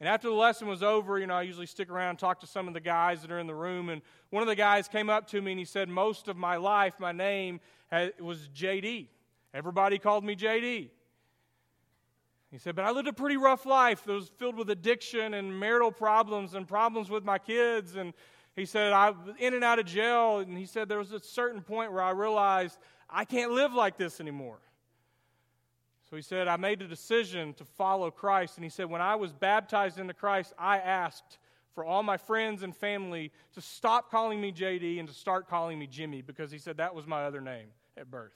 And 0.00 0.08
after 0.08 0.28
the 0.28 0.34
lesson 0.34 0.66
was 0.66 0.82
over, 0.82 1.18
you 1.18 1.26
know, 1.26 1.34
I 1.34 1.42
usually 1.42 1.66
stick 1.66 1.90
around 1.90 2.10
and 2.10 2.18
talk 2.18 2.40
to 2.40 2.46
some 2.46 2.66
of 2.66 2.72
the 2.72 2.80
guys 2.80 3.20
that 3.20 3.30
are 3.30 3.38
in 3.38 3.46
the 3.46 3.54
room. 3.54 3.90
And 3.90 4.00
one 4.30 4.42
of 4.42 4.48
the 4.48 4.56
guys 4.56 4.88
came 4.88 5.10
up 5.10 5.26
to 5.28 5.42
me 5.42 5.52
and 5.52 5.58
he 5.58 5.66
said, 5.66 5.90
Most 5.90 6.26
of 6.26 6.38
my 6.38 6.56
life, 6.56 6.94
my 6.98 7.12
name 7.12 7.60
was 8.18 8.48
JD. 8.54 9.08
Everybody 9.52 9.98
called 9.98 10.24
me 10.24 10.36
JD. 10.36 10.88
He 12.50 12.58
said, 12.58 12.74
But 12.74 12.86
I 12.86 12.92
lived 12.92 13.08
a 13.08 13.12
pretty 13.12 13.36
rough 13.36 13.66
life 13.66 14.04
that 14.04 14.12
was 14.12 14.30
filled 14.38 14.56
with 14.56 14.70
addiction 14.70 15.34
and 15.34 15.60
marital 15.60 15.92
problems 15.92 16.54
and 16.54 16.66
problems 16.66 17.10
with 17.10 17.24
my 17.24 17.38
kids. 17.38 17.96
And 17.96 18.14
he 18.56 18.64
said, 18.64 18.94
I 18.94 19.10
was 19.10 19.34
in 19.38 19.52
and 19.52 19.62
out 19.62 19.78
of 19.78 19.84
jail. 19.84 20.38
And 20.38 20.56
he 20.56 20.64
said, 20.64 20.88
There 20.88 20.98
was 20.98 21.12
a 21.12 21.20
certain 21.20 21.60
point 21.60 21.92
where 21.92 22.02
I 22.02 22.10
realized 22.10 22.78
I 23.10 23.26
can't 23.26 23.52
live 23.52 23.74
like 23.74 23.98
this 23.98 24.18
anymore. 24.18 24.58
So 26.10 26.16
he 26.16 26.22
said, 26.22 26.48
I 26.48 26.56
made 26.56 26.82
a 26.82 26.88
decision 26.88 27.54
to 27.54 27.64
follow 27.64 28.10
Christ. 28.10 28.56
And 28.56 28.64
he 28.64 28.70
said, 28.70 28.90
when 28.90 29.00
I 29.00 29.14
was 29.14 29.32
baptized 29.32 29.98
into 29.98 30.12
Christ, 30.12 30.52
I 30.58 30.78
asked 30.78 31.38
for 31.72 31.84
all 31.84 32.02
my 32.02 32.16
friends 32.16 32.64
and 32.64 32.76
family 32.76 33.30
to 33.54 33.60
stop 33.60 34.10
calling 34.10 34.40
me 34.40 34.50
JD 34.50 34.98
and 34.98 35.08
to 35.08 35.14
start 35.14 35.48
calling 35.48 35.78
me 35.78 35.86
Jimmy 35.86 36.20
because 36.20 36.50
he 36.50 36.58
said 36.58 36.78
that 36.78 36.96
was 36.96 37.06
my 37.06 37.22
other 37.24 37.40
name 37.40 37.68
at 37.96 38.10
birth. 38.10 38.34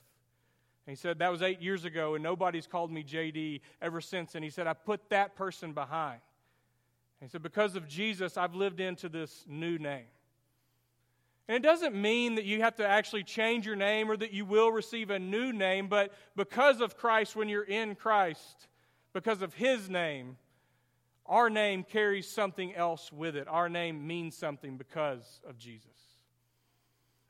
And 0.87 0.96
he 0.96 1.00
said, 1.00 1.18
that 1.18 1.32
was 1.32 1.42
eight 1.42 1.60
years 1.60 1.84
ago, 1.84 2.14
and 2.14 2.22
nobody's 2.22 2.66
called 2.66 2.92
me 2.92 3.02
JD 3.02 3.60
ever 3.82 4.00
since. 4.00 4.37
And 4.37 4.44
he 4.44 4.50
said, 4.50 4.68
I 4.68 4.74
put 4.74 5.08
that 5.10 5.34
person 5.34 5.72
behind. 5.72 6.20
And 7.20 7.28
he 7.28 7.32
said, 7.32 7.42
because 7.42 7.74
of 7.74 7.88
Jesus, 7.88 8.37
I've 8.37 8.54
lived 8.54 8.80
into 8.80 9.08
this 9.08 9.44
new 9.48 9.78
name. 9.78 10.04
And 11.46 11.57
it 11.57 11.62
doesn't 11.62 11.94
mean 11.94 12.37
that 12.37 12.44
you 12.44 12.62
have 12.62 12.76
to 12.76 12.87
actually 12.87 13.22
change 13.22 13.66
your 13.66 13.76
name 13.76 14.11
or 14.11 14.16
that 14.16 14.33
you 14.33 14.46
will 14.46 14.72
receive 14.72 15.11
a 15.11 15.18
new 15.18 15.52
name, 15.52 15.88
but 15.88 16.12
because 16.37 16.80
of 16.80 16.96
Christ, 16.96 17.37
when 17.37 17.48
you're 17.48 17.62
in 17.62 17.94
Christ, 17.94 18.66
because 19.12 19.42
of 19.42 19.52
His 19.52 19.90
name, 19.90 20.38
our 21.26 21.50
name 21.50 21.85
carries 21.85 22.28
something 22.28 22.74
else 22.74 23.12
with 23.12 23.37
it. 23.37 23.46
Our 23.48 23.68
name 23.68 24.07
means 24.07 24.37
something 24.37 24.76
because 24.76 25.40
of 25.46 25.59
Jesus. 25.59 25.88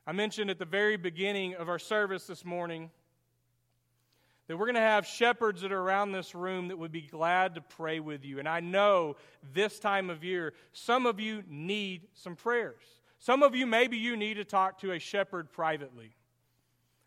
I 0.07 0.11
mentioned 0.11 0.49
at 0.49 0.59
the 0.59 0.65
very 0.65 0.97
beginning 0.97 1.55
of 1.55 1.67
our 1.67 1.79
service 1.79 2.27
this 2.27 2.45
morning 2.45 2.91
that 4.47 4.57
we're 4.57 4.65
going 4.65 4.75
to 4.75 4.81
have 4.81 5.05
shepherds 5.05 5.61
that 5.61 5.71
are 5.71 5.81
around 5.81 6.11
this 6.11 6.35
room 6.35 6.67
that 6.67 6.77
would 6.77 6.91
be 6.91 7.01
glad 7.01 7.55
to 7.55 7.61
pray 7.61 7.99
with 7.99 8.23
you. 8.23 8.37
And 8.39 8.47
I 8.47 8.59
know 8.59 9.15
this 9.53 9.79
time 9.79 10.09
of 10.09 10.23
year, 10.23 10.53
some 10.71 11.05
of 11.05 11.19
you 11.19 11.43
need 11.47 12.07
some 12.13 12.35
prayers. 12.35 12.83
Some 13.25 13.41
of 13.41 13.55
you, 13.55 13.65
maybe 13.65 13.97
you 13.97 14.15
need 14.15 14.35
to 14.35 14.45
talk 14.45 14.77
to 14.81 14.91
a 14.91 14.99
shepherd 14.99 15.51
privately. 15.51 16.13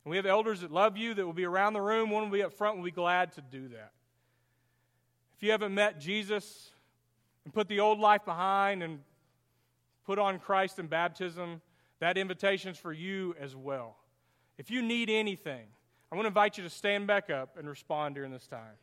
And 0.05 0.11
we 0.11 0.17
have 0.17 0.27
elders 0.27 0.63
that 0.63 0.73
love 0.73 0.97
you 0.97 1.15
that 1.15 1.25
will 1.25 1.33
be 1.33 1.45
around 1.45 1.75
the 1.75 1.81
room. 1.81 2.11
One 2.11 2.25
will 2.25 2.37
be 2.37 2.43
up 2.43 2.53
front. 2.53 2.75
We'll 2.75 2.87
be 2.87 2.91
glad 2.91 3.31
to 3.35 3.41
do 3.41 3.69
that. 3.69 3.93
If 5.37 5.45
you 5.45 5.53
haven't 5.53 5.73
met 5.73 6.01
Jesus 6.01 6.71
and 7.45 7.55
put 7.55 7.69
the 7.69 7.79
old 7.79 8.01
life 8.01 8.25
behind 8.25 8.83
and 8.83 8.99
put 10.07 10.19
on 10.19 10.41
Christ 10.41 10.81
in 10.81 10.89
baptism, 10.89 11.61
that 12.01 12.19
invitation 12.19 12.73
is 12.73 12.79
for 12.79 12.93
you 12.93 13.37
as 13.39 13.55
well. 13.55 13.97
If 14.59 14.73
you 14.73 14.83
need 14.83 15.11
anything, 15.11 15.67
I 16.11 16.17
want 16.17 16.25
to 16.25 16.31
invite 16.31 16.59
you 16.59 16.65
to 16.65 16.71
stand 16.71 17.07
back 17.07 17.31
up 17.31 17.57
and 17.57 17.69
respond 17.69 18.17
during 18.17 18.33
this 18.33 18.49
time. 18.49 18.75